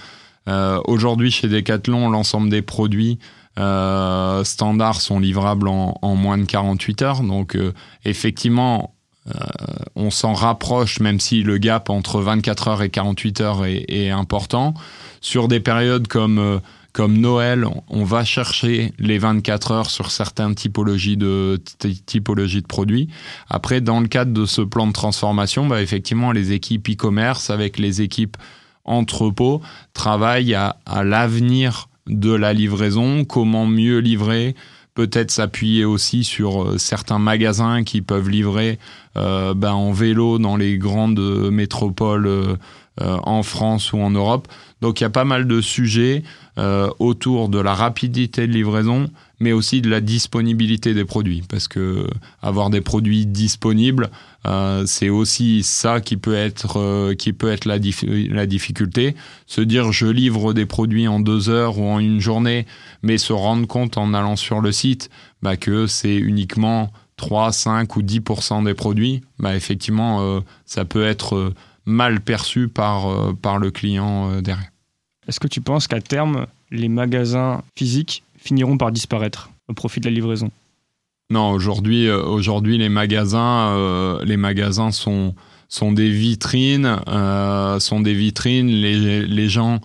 Aujourd'hui, 0.85 1.29
chez 1.29 1.49
Decathlon, 1.49 2.09
l'ensemble 2.09 2.49
des 2.49 2.61
produits 2.61 3.19
standards 3.57 5.01
sont 5.01 5.19
livrables 5.19 5.67
en, 5.67 6.15
moins 6.15 6.37
de 6.37 6.45
48 6.45 7.01
heures. 7.01 7.21
Donc, 7.21 7.57
effectivement, 8.05 8.95
on 9.97 10.09
s'en 10.09 10.33
rapproche, 10.33 11.01
même 11.01 11.19
si 11.19 11.43
le 11.43 11.57
gap 11.57 11.89
entre 11.89 12.21
24 12.21 12.67
heures 12.69 12.83
et 12.83 12.89
48 12.89 13.41
heures 13.41 13.65
est 13.65 14.09
important. 14.09 14.73
Sur 15.19 15.49
des 15.49 15.59
périodes 15.59 16.07
comme 16.07 16.61
comme 16.97 17.19
Noël, 17.19 17.63
on 17.89 18.03
va 18.05 18.25
chercher 18.25 18.91
les 18.97 19.19
24 19.19 19.71
heures 19.71 19.89
sur 19.91 20.09
certaines 20.09 20.55
typologies 20.55 21.15
de, 21.15 21.61
produits. 22.67 23.07
Après, 23.51 23.81
dans 23.81 23.99
le 23.99 24.07
cadre 24.07 24.33
de 24.33 24.47
ce 24.47 24.63
plan 24.63 24.87
de 24.87 24.93
transformation, 24.93 25.67
bah, 25.67 25.83
effectivement, 25.83 26.31
les 26.31 26.53
équipes 26.53 26.89
e-commerce 26.89 27.51
avec 27.51 27.77
les 27.77 28.01
équipes 28.01 28.35
entrepôt 28.83 29.61
travaillent 29.93 30.55
à, 30.55 30.77
l'avenir 31.03 31.87
de 32.07 32.33
la 32.33 32.51
livraison, 32.51 33.25
comment 33.25 33.67
mieux 33.67 33.99
livrer, 33.99 34.55
peut-être 34.95 35.29
s'appuyer 35.29 35.85
aussi 35.85 36.23
sur 36.23 36.63
euh, 36.63 36.77
certains 36.79 37.19
magasins 37.19 37.83
qui 37.83 38.01
peuvent 38.01 38.27
livrer 38.27 38.79
euh, 39.17 39.53
bah, 39.53 39.75
en 39.75 39.91
vélo 39.91 40.39
dans 40.39 40.57
les 40.57 40.79
grandes 40.79 41.19
métropoles 41.51 42.25
euh, 42.25 42.55
en 43.21 43.43
France 43.43 43.93
ou 43.93 43.99
en 43.99 44.09
Europe. 44.09 44.47
Donc 44.81 44.99
il 44.99 45.03
y 45.03 45.05
a 45.05 45.11
pas 45.11 45.25
mal 45.25 45.47
de 45.47 45.61
sujets. 45.61 46.23
Euh, 46.57 46.89
autour 46.97 47.49
de 47.49 47.59
la 47.59 47.75
rapidité 47.75 48.47
de 48.47 48.51
livraison, 48.51 49.11
mais 49.39 49.51
aussi 49.51 49.79
de 49.79 49.91
la 49.91 50.01
disponibilité 50.01 50.95
des 50.95 51.05
produits. 51.05 51.43
Parce 51.47 51.67
que 51.67 52.07
avoir 52.41 52.71
des 52.71 52.81
produits 52.81 53.27
disponibles, 53.27 54.09
euh, 54.47 54.83
c'est 54.87 55.09
aussi 55.09 55.61
ça 55.61 56.01
qui 56.01 56.17
peut 56.17 56.33
être, 56.33 56.79
euh, 56.79 57.13
qui 57.13 57.31
peut 57.31 57.51
être 57.51 57.65
la, 57.65 57.77
la 58.31 58.47
difficulté. 58.47 59.15
Se 59.45 59.61
dire 59.61 59.91
je 59.91 60.07
livre 60.07 60.53
des 60.53 60.65
produits 60.65 61.07
en 61.07 61.19
deux 61.19 61.49
heures 61.49 61.77
ou 61.77 61.85
en 61.85 61.99
une 61.99 62.19
journée, 62.19 62.65
mais 63.03 63.19
se 63.19 63.33
rendre 63.33 63.67
compte 63.67 63.95
en 63.99 64.15
allant 64.15 64.35
sur 64.35 64.59
le 64.59 64.71
site 64.71 65.11
bah, 65.43 65.57
que 65.57 65.85
c'est 65.85 66.15
uniquement 66.15 66.91
3, 67.17 67.51
5 67.51 67.95
ou 67.97 68.01
10% 68.01 68.65
des 68.65 68.73
produits, 68.73 69.21
bah, 69.37 69.55
effectivement, 69.55 70.41
ça 70.65 70.85
peut 70.85 71.05
être 71.05 71.53
mal 71.85 72.19
perçu 72.19 72.67
par, 72.67 73.35
par 73.35 73.59
le 73.59 73.69
client 73.69 74.41
derrière. 74.41 74.71
Est-ce 75.27 75.39
que 75.39 75.47
tu 75.47 75.61
penses 75.61 75.87
qu'à 75.87 76.01
terme, 76.01 76.47
les 76.71 76.89
magasins 76.89 77.61
physiques 77.75 78.23
finiront 78.37 78.77
par 78.77 78.91
disparaître 78.91 79.49
au 79.67 79.73
profit 79.73 79.99
de 79.99 80.05
la 80.05 80.11
livraison? 80.13 80.49
Non, 81.29 81.51
aujourd'hui, 81.51 82.09
aujourd'hui 82.09 82.77
les 82.77 82.89
magasins, 82.89 84.19
les 84.23 84.37
magasins 84.37 84.91
sont 84.91 85.35
sont 85.67 85.91
des 85.91 86.09
vitrines, 86.09 86.97
sont 87.79 87.99
des 87.99 88.13
vitrines. 88.13 88.69
Les, 88.69 89.27
les 89.27 89.49
gens 89.49 89.81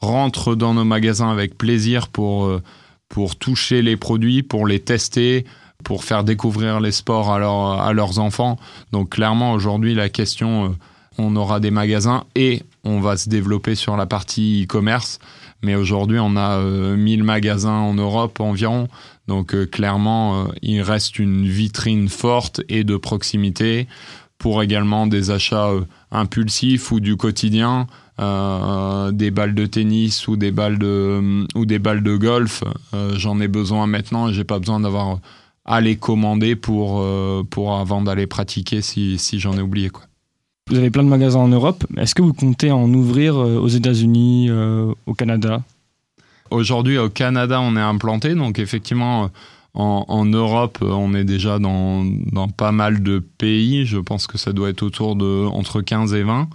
rentrent 0.00 0.56
dans 0.56 0.74
nos 0.74 0.84
magasins 0.84 1.30
avec 1.30 1.56
plaisir 1.56 2.08
pour 2.08 2.60
pour 3.08 3.36
toucher 3.36 3.82
les 3.82 3.96
produits, 3.96 4.42
pour 4.42 4.66
les 4.66 4.80
tester, 4.80 5.44
pour 5.84 6.04
faire 6.04 6.24
découvrir 6.24 6.80
les 6.80 6.92
sports 6.92 7.30
à, 7.30 7.86
à 7.86 7.92
leurs 7.92 8.18
enfants. 8.18 8.58
Donc 8.92 9.10
clairement, 9.10 9.52
aujourd'hui, 9.52 9.94
la 9.94 10.08
question, 10.08 10.64
euh, 10.64 10.68
on 11.18 11.36
aura 11.36 11.60
des 11.60 11.70
magasins 11.70 12.24
et 12.34 12.62
on 12.84 13.00
va 13.00 13.16
se 13.16 13.28
développer 13.28 13.74
sur 13.74 13.96
la 13.96 14.06
partie 14.06 14.64
e-commerce. 14.64 15.18
Mais 15.62 15.74
aujourd'hui, 15.74 16.18
on 16.20 16.36
a 16.36 16.60
1000 16.60 17.20
euh, 17.20 17.24
magasins 17.24 17.70
en 17.70 17.94
Europe 17.94 18.40
environ. 18.40 18.88
Donc 19.28 19.54
euh, 19.54 19.66
clairement, 19.66 20.48
il 20.62 20.80
reste 20.80 21.18
une 21.18 21.46
vitrine 21.46 22.08
forte 22.08 22.62
et 22.68 22.84
de 22.84 22.96
proximité 22.96 23.86
pour 24.38 24.62
également 24.62 25.06
des 25.06 25.30
achats 25.30 25.70
impulsifs 26.10 26.90
ou 26.92 27.00
du 27.00 27.16
quotidien. 27.16 27.86
des 28.18 29.30
balles 29.30 29.54
de 29.54 29.66
tennis 29.66 30.28
ou 30.28 30.36
des 30.36 30.50
balles 30.50 30.78
de 30.78 31.46
ou 31.54 31.66
des 31.66 31.78
balles 31.78 32.02
de 32.02 32.16
golf, 32.16 32.64
j'en 33.16 33.38
ai 33.40 33.48
besoin 33.48 33.86
maintenant 33.86 34.28
et 34.28 34.32
j'ai 34.32 34.44
pas 34.44 34.58
besoin 34.58 34.80
d'avoir 34.80 35.18
à 35.70 35.80
les 35.80 35.96
commander 35.96 36.56
pour, 36.56 37.00
euh, 37.00 37.44
pour 37.48 37.76
avant 37.76 38.02
d'aller 38.02 38.26
pratiquer 38.26 38.82
si, 38.82 39.18
si 39.18 39.38
j'en 39.38 39.56
ai 39.56 39.60
oublié. 39.60 39.90
Quoi. 39.90 40.02
Vous 40.70 40.78
avez 40.78 40.90
plein 40.90 41.02
de 41.02 41.08
magasins 41.08 41.40
en 41.40 41.48
Europe. 41.48 41.84
Est-ce 41.96 42.14
que 42.14 42.22
vous 42.22 42.32
comptez 42.32 42.70
en 42.70 42.88
ouvrir 42.94 43.36
euh, 43.36 43.58
aux 43.58 43.66
États-Unis, 43.66 44.46
euh, 44.50 44.92
au 45.06 45.14
Canada? 45.14 45.62
Aujourd'hui, 46.52 46.96
au 46.96 47.08
Canada, 47.08 47.60
on 47.60 47.76
est 47.76 47.80
implanté. 47.80 48.36
Donc, 48.36 48.60
effectivement, 48.60 49.30
en, 49.74 50.04
en, 50.06 50.24
Europe, 50.26 50.78
on 50.80 51.12
est 51.14 51.24
déjà 51.24 51.58
dans, 51.58 52.04
pas 52.56 52.70
mal 52.70 53.02
de 53.02 53.18
pays. 53.18 53.84
Je 53.84 53.98
pense 53.98 54.28
que 54.28 54.38
ça 54.38 54.52
doit 54.52 54.68
être 54.68 54.84
autour 54.84 55.16
de 55.16 55.46
entre 55.48 55.80
15 55.80 56.14
et 56.14 56.22
20. 56.22 56.48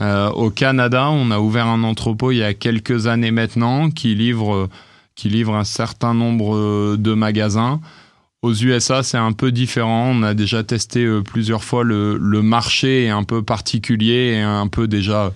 Euh, 0.00 0.30
au 0.30 0.50
Canada, 0.50 1.08
on 1.08 1.30
a 1.30 1.38
ouvert 1.38 1.68
un 1.68 1.84
entrepôt 1.84 2.32
il 2.32 2.38
y 2.38 2.42
a 2.42 2.54
quelques 2.54 3.06
années 3.06 3.30
maintenant 3.30 3.90
qui 3.90 4.16
livre, 4.16 4.68
qui 5.14 5.28
livre 5.28 5.54
un 5.54 5.64
certain 5.64 6.12
nombre 6.12 6.96
de 6.96 7.14
magasins. 7.14 7.80
Aux 8.42 8.54
USA, 8.54 9.02
c'est 9.02 9.18
un 9.18 9.32
peu 9.32 9.52
différent. 9.52 10.12
On 10.14 10.22
a 10.22 10.32
déjà 10.32 10.64
testé 10.64 11.04
euh, 11.04 11.20
plusieurs 11.20 11.62
fois 11.62 11.84
le, 11.84 12.18
marché 12.40 13.04
est 13.04 13.10
un 13.10 13.22
peu 13.22 13.42
particulier 13.42 14.36
et 14.36 14.40
un 14.40 14.66
peu 14.66 14.88
déjà 14.88 15.34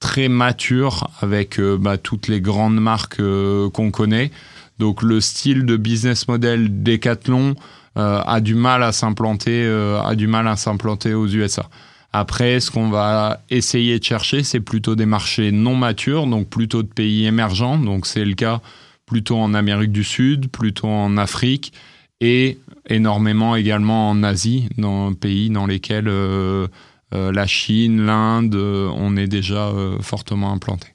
très 0.00 0.28
mature 0.28 1.10
avec 1.20 1.60
euh, 1.60 1.76
bah, 1.78 1.98
toutes 1.98 2.28
les 2.28 2.40
grandes 2.40 2.80
marques 2.80 3.20
euh, 3.20 3.68
qu'on 3.68 3.90
connaît. 3.90 4.30
Donc 4.78 5.02
le 5.02 5.20
style 5.20 5.66
de 5.66 5.76
business 5.76 6.28
model 6.28 6.82
Decathlon 6.82 7.56
a 7.98 8.42
du 8.42 8.54
mal 8.54 8.82
à 8.82 8.92
s'implanter, 8.92 9.66
a 10.04 10.14
du 10.14 10.26
mal 10.26 10.46
à 10.48 10.56
s'implanter 10.56 11.14
aux 11.14 11.26
USA. 11.26 11.70
Après, 12.12 12.60
ce 12.60 12.70
qu'on 12.70 12.90
va 12.90 13.40
essayer 13.48 13.98
de 13.98 14.04
chercher, 14.04 14.42
c'est 14.42 14.60
plutôt 14.60 14.96
des 14.96 15.06
marchés 15.06 15.50
non 15.50 15.74
matures, 15.74 16.26
donc 16.26 16.50
plutôt 16.50 16.82
de 16.82 16.88
pays 16.88 17.24
émergents. 17.24 17.78
Donc 17.78 18.04
c'est 18.04 18.26
le 18.26 18.34
cas 18.34 18.60
plutôt 19.06 19.38
en 19.38 19.54
Amérique 19.54 19.92
du 19.92 20.04
Sud, 20.04 20.50
plutôt 20.50 20.88
en 20.88 21.16
Afrique 21.16 21.72
et 22.20 22.58
énormément 22.88 23.56
également 23.56 24.10
en 24.10 24.22
Asie, 24.22 24.68
dans 24.78 25.12
pays 25.12 25.50
dans 25.50 25.66
lesquels 25.66 26.08
euh, 26.08 26.66
euh, 27.14 27.32
la 27.32 27.46
Chine, 27.46 28.02
l'Inde, 28.06 28.54
euh, 28.54 28.90
on 28.94 29.16
est 29.16 29.26
déjà 29.26 29.72
fortement 30.00 30.52
implanté. 30.52 30.88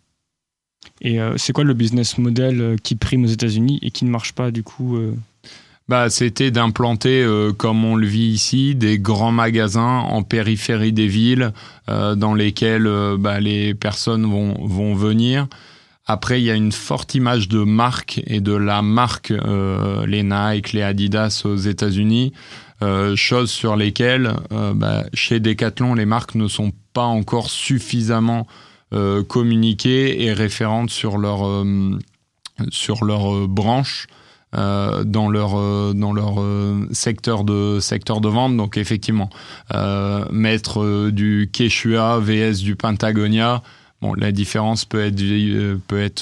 Et 1.04 1.18
c'est 1.38 1.52
quoi 1.52 1.64
le 1.64 1.74
business 1.74 2.20
model 2.20 2.76
qui 2.84 2.96
prime 2.96 3.24
aux 3.24 3.28
États-Unis 3.28 3.80
et 3.82 3.90
qui 3.90 4.06
ne 4.06 4.12
marche 4.12 4.34
pas 4.34 4.52
du 4.52 4.62
coup 4.62 5.00
bah, 5.88 6.12
C'était 6.12 6.52
d'implanter, 6.52 7.28
comme 7.58 7.84
on 7.84 7.96
le 7.96 8.06
vit 8.06 8.28
ici, 8.28 8.76
des 8.76 9.00
grands 9.00 9.32
magasins 9.32 9.98
en 9.98 10.22
périphérie 10.22 10.94
des 10.94 11.08
villes 11.08 11.54
dans 11.88 12.36
lesquels 12.36 12.88
bah, 13.18 13.40
les 13.40 13.74
personnes 13.74 14.28
vont, 14.28 14.54
vont 14.64 14.94
venir. 14.94 15.48
Après, 16.08 16.42
il 16.42 16.46
y 16.46 16.52
a 16.52 16.56
une 16.56 16.72
forte 16.72 17.14
image 17.16 17.48
de 17.48 17.64
marque 17.64 18.22
et 18.26 18.42
de 18.42 18.54
la 18.54 18.82
marque, 18.82 19.32
euh, 19.32 20.06
les 20.08 20.24
Nike, 20.24 20.74
les 20.74 20.82
Adidas 20.82 21.44
aux 21.46 21.56
États-Unis, 21.56 22.34
euh, 22.82 23.16
choses 23.16 23.52
sur 23.52 23.76
lesquelles, 23.76 24.34
euh, 24.52 24.74
bah, 24.74 25.04
chez 25.14 25.40
Decathlon, 25.40 25.94
les 25.94 26.08
marques 26.08 26.36
ne 26.36 26.48
sont 26.48 26.72
pas 26.94 27.04
encore 27.04 27.50
suffisamment 27.50 28.48
communiquées 29.30 30.26
et 30.26 30.34
référentes 30.34 30.90
sur 30.90 31.18
leur, 31.18 31.66
sur 32.70 33.06
leur 33.06 33.48
branche. 33.48 34.08
dans 34.52 35.30
leur 35.30 35.94
dans 35.94 36.12
leur 36.12 36.44
secteur 36.92 37.46
de 37.46 37.80
secteur 37.80 38.20
de 38.20 38.28
vente 38.28 38.58
donc 38.58 38.76
effectivement 38.76 39.30
mettre 40.30 41.10
du 41.10 41.50
Quechua 41.54 42.20
vs 42.20 42.64
du 42.64 42.76
Patagonia 42.76 43.64
Bon, 44.02 44.16
la 44.16 44.32
différence 44.32 44.84
peut 44.84 45.06
être, 45.06 45.22
euh, 45.22 45.78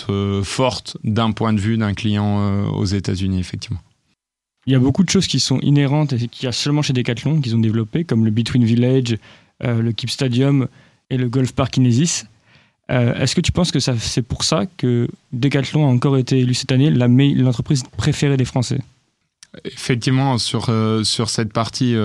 euh, 0.10 0.44
forte 0.44 0.98
d'un 1.04 1.32
point 1.32 1.54
de 1.54 1.60
vue 1.60 1.78
d'un 1.78 1.94
client 1.94 2.40
euh, 2.40 2.66
aux 2.68 2.86
États-Unis, 2.86 3.40
effectivement. 3.40 3.80
Il 4.66 4.74
y 4.74 4.76
a 4.76 4.80
beaucoup 4.80 5.04
de 5.04 5.10
choses 5.10 5.28
qui 5.28 5.40
sont 5.40 5.60
inhérentes 5.62 6.14
et 6.14 6.28
qu'il 6.28 6.46
y 6.46 6.48
a 6.48 6.52
seulement 6.52 6.82
chez 6.82 6.94
Decathlon 6.94 7.40
qu'ils 7.40 7.56
ont 7.56 7.60
développé, 7.60 8.04
comme 8.04 8.26
le 8.26 8.32
Between 8.32 8.66
Village, 8.66 9.18
le 9.62 9.92
Keep 9.92 10.12
Stadium 10.12 10.68
et 11.10 11.18
le 11.18 11.28
Golf 11.28 11.54
Park 11.54 11.72
Kinesis. 11.72 12.26
Est-ce 12.88 13.34
que 13.34 13.42
tu 13.42 13.52
penses 13.52 13.72
que 13.72 13.80
c'est 13.80 14.22
pour 14.22 14.44
ça 14.44 14.66
que 14.78 15.08
Decathlon 15.32 15.88
a 15.88 15.90
encore 15.90 16.18
été 16.18 16.40
élu 16.40 16.54
cette 16.54 16.72
année 16.72 16.92
l'entreprise 16.92 17.84
préférée 17.98 18.38
des 18.38 18.46
Français? 18.46 18.80
Effectivement, 19.66 20.38
sur, 20.38 20.72
sur 21.04 21.30
cette 21.30 21.54
partie 21.54 21.96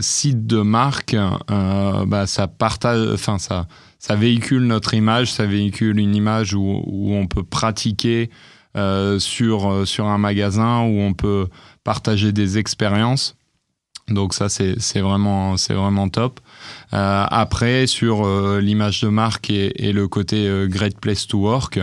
site 0.00 0.46
de 0.46 0.60
marque, 0.62 1.16
bah, 1.48 2.26
ça 2.26 2.46
partage, 2.48 3.08
enfin 3.12 3.38
ça, 3.38 3.66
ça 3.98 4.16
véhicule 4.16 4.66
notre 4.66 4.94
image, 4.94 5.32
ça 5.32 5.46
véhicule 5.46 5.98
une 5.98 6.14
image 6.14 6.54
où, 6.54 6.82
où 6.86 7.14
on 7.14 7.26
peut 7.26 7.42
pratiquer 7.42 8.30
euh, 8.76 9.20
sur, 9.20 9.70
euh, 9.70 9.84
sur 9.84 10.06
un 10.06 10.18
magasin, 10.18 10.80
où 10.80 11.00
on 11.00 11.14
peut 11.14 11.46
partager 11.84 12.32
des 12.32 12.58
expériences. 12.58 13.36
Donc 14.08 14.34
ça, 14.34 14.48
c'est 14.48 15.00
vraiment, 15.00 15.54
vraiment 15.54 16.08
top. 16.08 16.40
Euh, 16.92 17.24
après, 17.28 17.86
sur 17.86 18.26
euh, 18.26 18.60
l'image 18.60 19.00
de 19.00 19.08
marque 19.08 19.48
et, 19.48 19.92
le 19.92 20.08
côté 20.08 20.46
euh, 20.46 20.66
Great 20.66 20.98
Place 21.00 21.26
to 21.26 21.38
Work, 21.38 21.80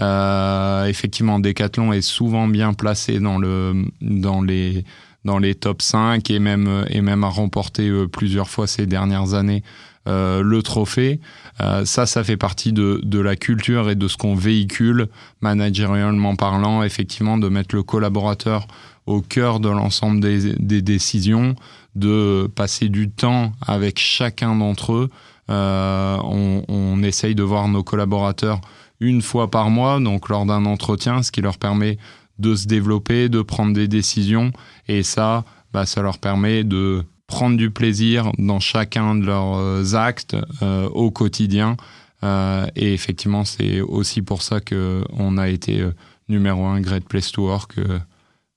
euh, 0.00 0.86
effectivement, 0.86 1.38
Decathlon 1.38 1.92
est 1.92 2.02
souvent 2.02 2.48
bien 2.48 2.74
placé 2.74 3.20
dans, 3.20 3.38
le, 3.38 3.84
dans, 4.00 4.42
les, 4.42 4.84
dans 5.24 5.38
les 5.38 5.54
top 5.54 5.82
5 5.82 6.30
et 6.30 6.38
même, 6.38 6.84
et 6.90 7.00
même 7.00 7.24
a 7.24 7.28
remporté 7.28 7.90
plusieurs 8.12 8.48
fois 8.48 8.66
ces 8.66 8.86
dernières 8.86 9.34
années 9.34 9.62
euh, 10.06 10.42
le 10.42 10.62
trophée. 10.62 11.18
Euh, 11.62 11.86
ça, 11.86 12.04
ça 12.04 12.22
fait 12.22 12.36
partie 12.36 12.74
de, 12.74 13.00
de, 13.02 13.18
la 13.20 13.36
culture 13.36 13.88
et 13.88 13.94
de 13.94 14.06
ce 14.06 14.18
qu'on 14.18 14.34
véhicule, 14.34 15.08
managérialement 15.40 16.36
parlant, 16.36 16.82
effectivement, 16.82 17.38
de 17.38 17.48
mettre 17.48 17.74
le 17.74 17.82
collaborateur 17.82 18.66
au 19.06 19.22
cœur 19.22 19.60
de 19.60 19.70
l'ensemble 19.70 20.20
des, 20.20 20.56
des, 20.56 20.82
décisions, 20.82 21.54
de 21.94 22.50
passer 22.54 22.90
du 22.90 23.08
temps 23.08 23.52
avec 23.66 23.98
chacun 23.98 24.54
d'entre 24.54 24.92
eux. 24.92 25.10
Euh, 25.48 26.18
on, 26.22 26.64
on, 26.68 27.02
essaye 27.02 27.34
de 27.34 27.42
voir 27.42 27.68
nos 27.68 27.82
collaborateurs 27.82 28.60
une 29.00 29.22
fois 29.22 29.50
par 29.50 29.70
mois, 29.70 30.00
donc 30.00 30.28
lors 30.28 30.46
d'un 30.46 30.64
entretien, 30.64 31.22
ce 31.22 31.32
qui 31.32 31.40
leur 31.40 31.58
permet 31.58 31.98
de 32.38 32.54
se 32.54 32.66
développer, 32.66 33.28
de 33.28 33.42
prendre 33.42 33.72
des 33.72 33.88
décisions, 33.88 34.52
et 34.88 35.02
ça, 35.02 35.44
bah, 35.72 35.86
ça 35.86 36.02
leur 36.02 36.18
permet 36.18 36.64
de 36.64 37.04
prendre 37.26 37.56
du 37.56 37.70
plaisir 37.70 38.30
dans 38.38 38.60
chacun 38.60 39.14
de 39.14 39.24
leurs 39.24 39.56
euh, 39.56 39.94
actes 39.94 40.36
euh, 40.62 40.88
au 40.90 41.10
quotidien. 41.10 41.76
Euh, 42.22 42.66
et 42.76 42.92
effectivement, 42.92 43.44
c'est 43.44 43.80
aussi 43.80 44.22
pour 44.22 44.42
ça 44.42 44.60
qu'on 44.60 45.38
a 45.38 45.48
été 45.48 45.84
numéro 46.28 46.64
un 46.64 46.80
Great 46.80 47.04
Place 47.04 47.32
to 47.32 47.46
Work 47.46 47.74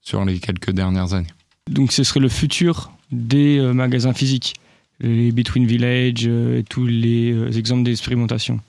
sur 0.02 0.24
les 0.24 0.40
quelques 0.40 0.72
dernières 0.72 1.14
années. 1.14 1.28
Donc 1.70 1.92
ce 1.92 2.04
serait 2.04 2.22
le 2.22 2.30
futur 2.30 2.92
des 3.12 3.60
magasins 3.74 4.14
physiques, 4.14 4.56
les 5.02 5.34
Between 5.34 5.66
Village 5.66 6.30
tous 6.70 6.86
les 6.86 7.58
exemples 7.58 7.84
d'expérimentation. 7.84 8.62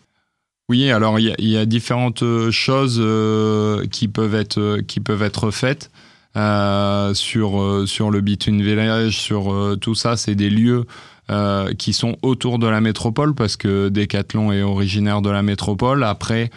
Oui, 0.69 0.91
alors 0.91 1.19
il 1.19 1.35
y, 1.39 1.51
y, 1.51 1.57
a 1.57 1.65
différentes 1.65 2.23
choses 2.51 3.03
qui 3.91 4.09
peuvent 4.09 4.35
être 4.35 4.81
qui 4.87 5.01
peuvent 5.01 5.23
être 5.23 5.51
faites. 5.51 5.91
Euh, 6.39 7.15
sur 7.15 7.61
euh, 7.61 7.85
sur 7.87 8.11
le 8.11 8.21
Between 8.21 8.63
Village, 8.63 9.19
sur 9.19 9.53
euh, 9.53 9.77
tout 9.77 9.97
ça, 9.97 10.17
c'est 10.17 10.35
des 10.35 10.51
lieux 10.51 10.85
qui 11.77 11.93
sont 11.93 12.17
autour 12.23 12.59
de 12.59 12.67
la 12.67 12.81
métropole 12.81 13.35
parce 13.35 13.59
que 13.59 13.91
Decathlon 13.91 14.51
est 14.51 14.63
originaire 14.63 15.21
de 15.21 15.29
la 15.29 15.43
métropole. 15.43 16.03
Après, 16.03 16.49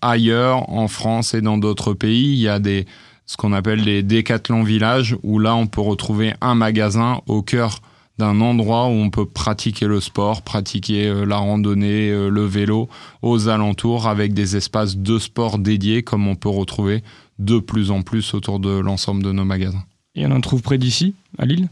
ailleurs, 0.00 0.70
en 0.70 0.88
France 0.88 1.34
et 1.34 1.42
dans 1.42 1.58
d'autres 1.58 1.92
pays, 1.92 2.32
il 2.32 2.38
y 2.38 2.48
a 2.48 2.60
des 2.60 2.86
ce 3.26 3.36
qu'on 3.36 3.52
appelle 3.52 3.84
des 3.84 4.02
Decathlon 4.02 4.62
Villages 4.62 5.18
où 5.22 5.38
là, 5.38 5.54
on 5.54 5.66
peut 5.66 5.82
retrouver 5.82 6.32
un 6.40 6.54
magasin 6.54 7.20
au 7.26 7.42
cœur 7.42 7.82
d'un 8.20 8.40
endroit 8.40 8.86
où 8.86 8.92
on 8.92 9.10
peut 9.10 9.26
pratiquer 9.26 9.86
le 9.86 10.00
sport, 10.00 10.42
pratiquer 10.42 11.12
la 11.26 11.36
randonnée, 11.36 12.10
le 12.10 12.44
vélo 12.44 12.88
aux 13.22 13.48
alentours 13.48 14.06
avec 14.06 14.32
des 14.32 14.56
espaces 14.56 14.96
de 14.96 15.18
sport 15.18 15.58
dédiés 15.58 16.02
comme 16.02 16.28
on 16.28 16.36
peut 16.36 16.48
retrouver 16.48 17.02
de 17.40 17.58
plus 17.58 17.90
en 17.90 18.02
plus 18.02 18.34
autour 18.34 18.60
de 18.60 18.70
l'ensemble 18.70 19.22
de 19.22 19.32
nos 19.32 19.44
magasins. 19.44 19.82
Et 20.14 20.26
on 20.26 20.30
en 20.30 20.40
trouve 20.40 20.62
près 20.62 20.78
d'ici, 20.78 21.14
à 21.38 21.46
Lille? 21.46 21.68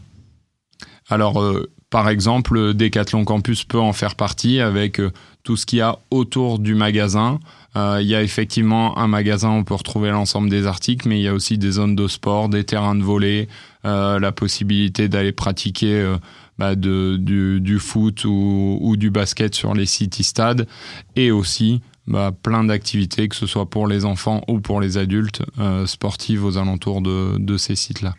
Alors, 1.09 1.41
euh, 1.41 1.69
par 1.89 2.09
exemple, 2.09 2.73
Decathlon 2.73 3.25
Campus 3.25 3.63
peut 3.63 3.79
en 3.79 3.93
faire 3.93 4.15
partie 4.15 4.59
avec 4.59 4.99
euh, 4.99 5.11
tout 5.43 5.57
ce 5.57 5.65
qu'il 5.65 5.79
y 5.79 5.81
a 5.81 5.99
autour 6.11 6.59
du 6.59 6.75
magasin. 6.75 7.39
Euh, 7.75 7.99
il 8.01 8.07
y 8.07 8.15
a 8.15 8.23
effectivement 8.23 8.97
un 8.97 9.07
magasin 9.07 9.49
où 9.49 9.53
on 9.53 9.63
peut 9.63 9.75
retrouver 9.75 10.09
l'ensemble 10.09 10.49
des 10.49 10.65
articles, 10.65 11.07
mais 11.07 11.19
il 11.19 11.23
y 11.23 11.27
a 11.27 11.33
aussi 11.33 11.57
des 11.57 11.71
zones 11.71 11.95
de 11.95 12.07
sport, 12.07 12.49
des 12.49 12.63
terrains 12.63 12.95
de 12.95 13.03
volley, 13.03 13.47
la 13.83 14.31
possibilité 14.31 15.07
d'aller 15.07 15.31
pratiquer 15.31 16.17
bah, 16.59 16.75
de, 16.75 17.15
du, 17.17 17.79
foot 17.79 18.25
ou, 18.25 18.95
du 18.97 19.09
basket 19.09 19.55
sur 19.55 19.73
les 19.73 19.85
city 19.85 20.23
stades 20.23 20.67
et 21.15 21.31
aussi 21.31 21.79
bah, 22.05 22.33
plein 22.43 22.65
d'activités, 22.65 23.29
que 23.29 23.35
ce 23.37 23.45
soit 23.45 23.69
pour 23.69 23.87
les 23.87 24.03
enfants 24.03 24.41
ou 24.49 24.59
pour 24.59 24.81
les 24.81 24.97
adultes, 24.97 25.41
euh, 25.57 25.85
sportives 25.85 26.43
aux 26.43 26.57
alentours 26.57 27.01
de, 27.01 27.57
ces 27.57 27.75
sites-là. 27.75 28.13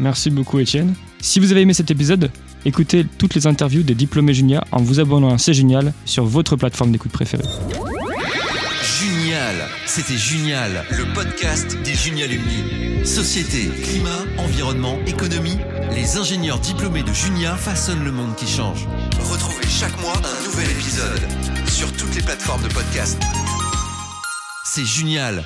Merci 0.00 0.30
beaucoup 0.30 0.58
Étienne. 0.58 0.94
Si 1.20 1.38
vous 1.38 1.52
avez 1.52 1.60
aimé 1.60 1.74
cet 1.74 1.92
épisode, 1.92 2.32
écoutez 2.64 3.06
toutes 3.18 3.34
les 3.34 3.46
interviews 3.46 3.84
des 3.84 3.94
diplômés 3.94 4.34
Junia 4.34 4.64
en 4.72 4.82
vous 4.82 4.98
abonnant 4.98 5.32
à 5.32 5.38
C'est 5.38 5.54
Génial 5.54 5.92
sur 6.06 6.24
votre 6.24 6.56
plateforme 6.56 6.90
d'écoute 6.90 7.12
préférée. 7.12 7.44
C'était 9.96 10.18
Génial, 10.18 10.84
le 10.90 11.10
podcast 11.14 11.74
des 11.82 11.94
Junialumni. 11.94 13.06
Société, 13.06 13.70
climat, 13.82 14.26
environnement, 14.36 14.98
économie, 15.06 15.56
les 15.92 16.18
ingénieurs 16.18 16.58
diplômés 16.58 17.02
de 17.02 17.14
Junia 17.14 17.56
façonnent 17.56 18.04
le 18.04 18.12
monde 18.12 18.36
qui 18.36 18.46
change. 18.46 18.86
Retrouvez 19.18 19.66
chaque 19.66 19.98
mois 20.02 20.12
un 20.12 20.44
nouvel 20.44 20.70
épisode 20.70 21.22
sur 21.66 21.90
toutes 21.96 22.14
les 22.14 22.20
plateformes 22.20 22.62
de 22.62 22.68
podcast. 22.74 23.18
C'est 24.66 24.84
Génial, 24.84 25.42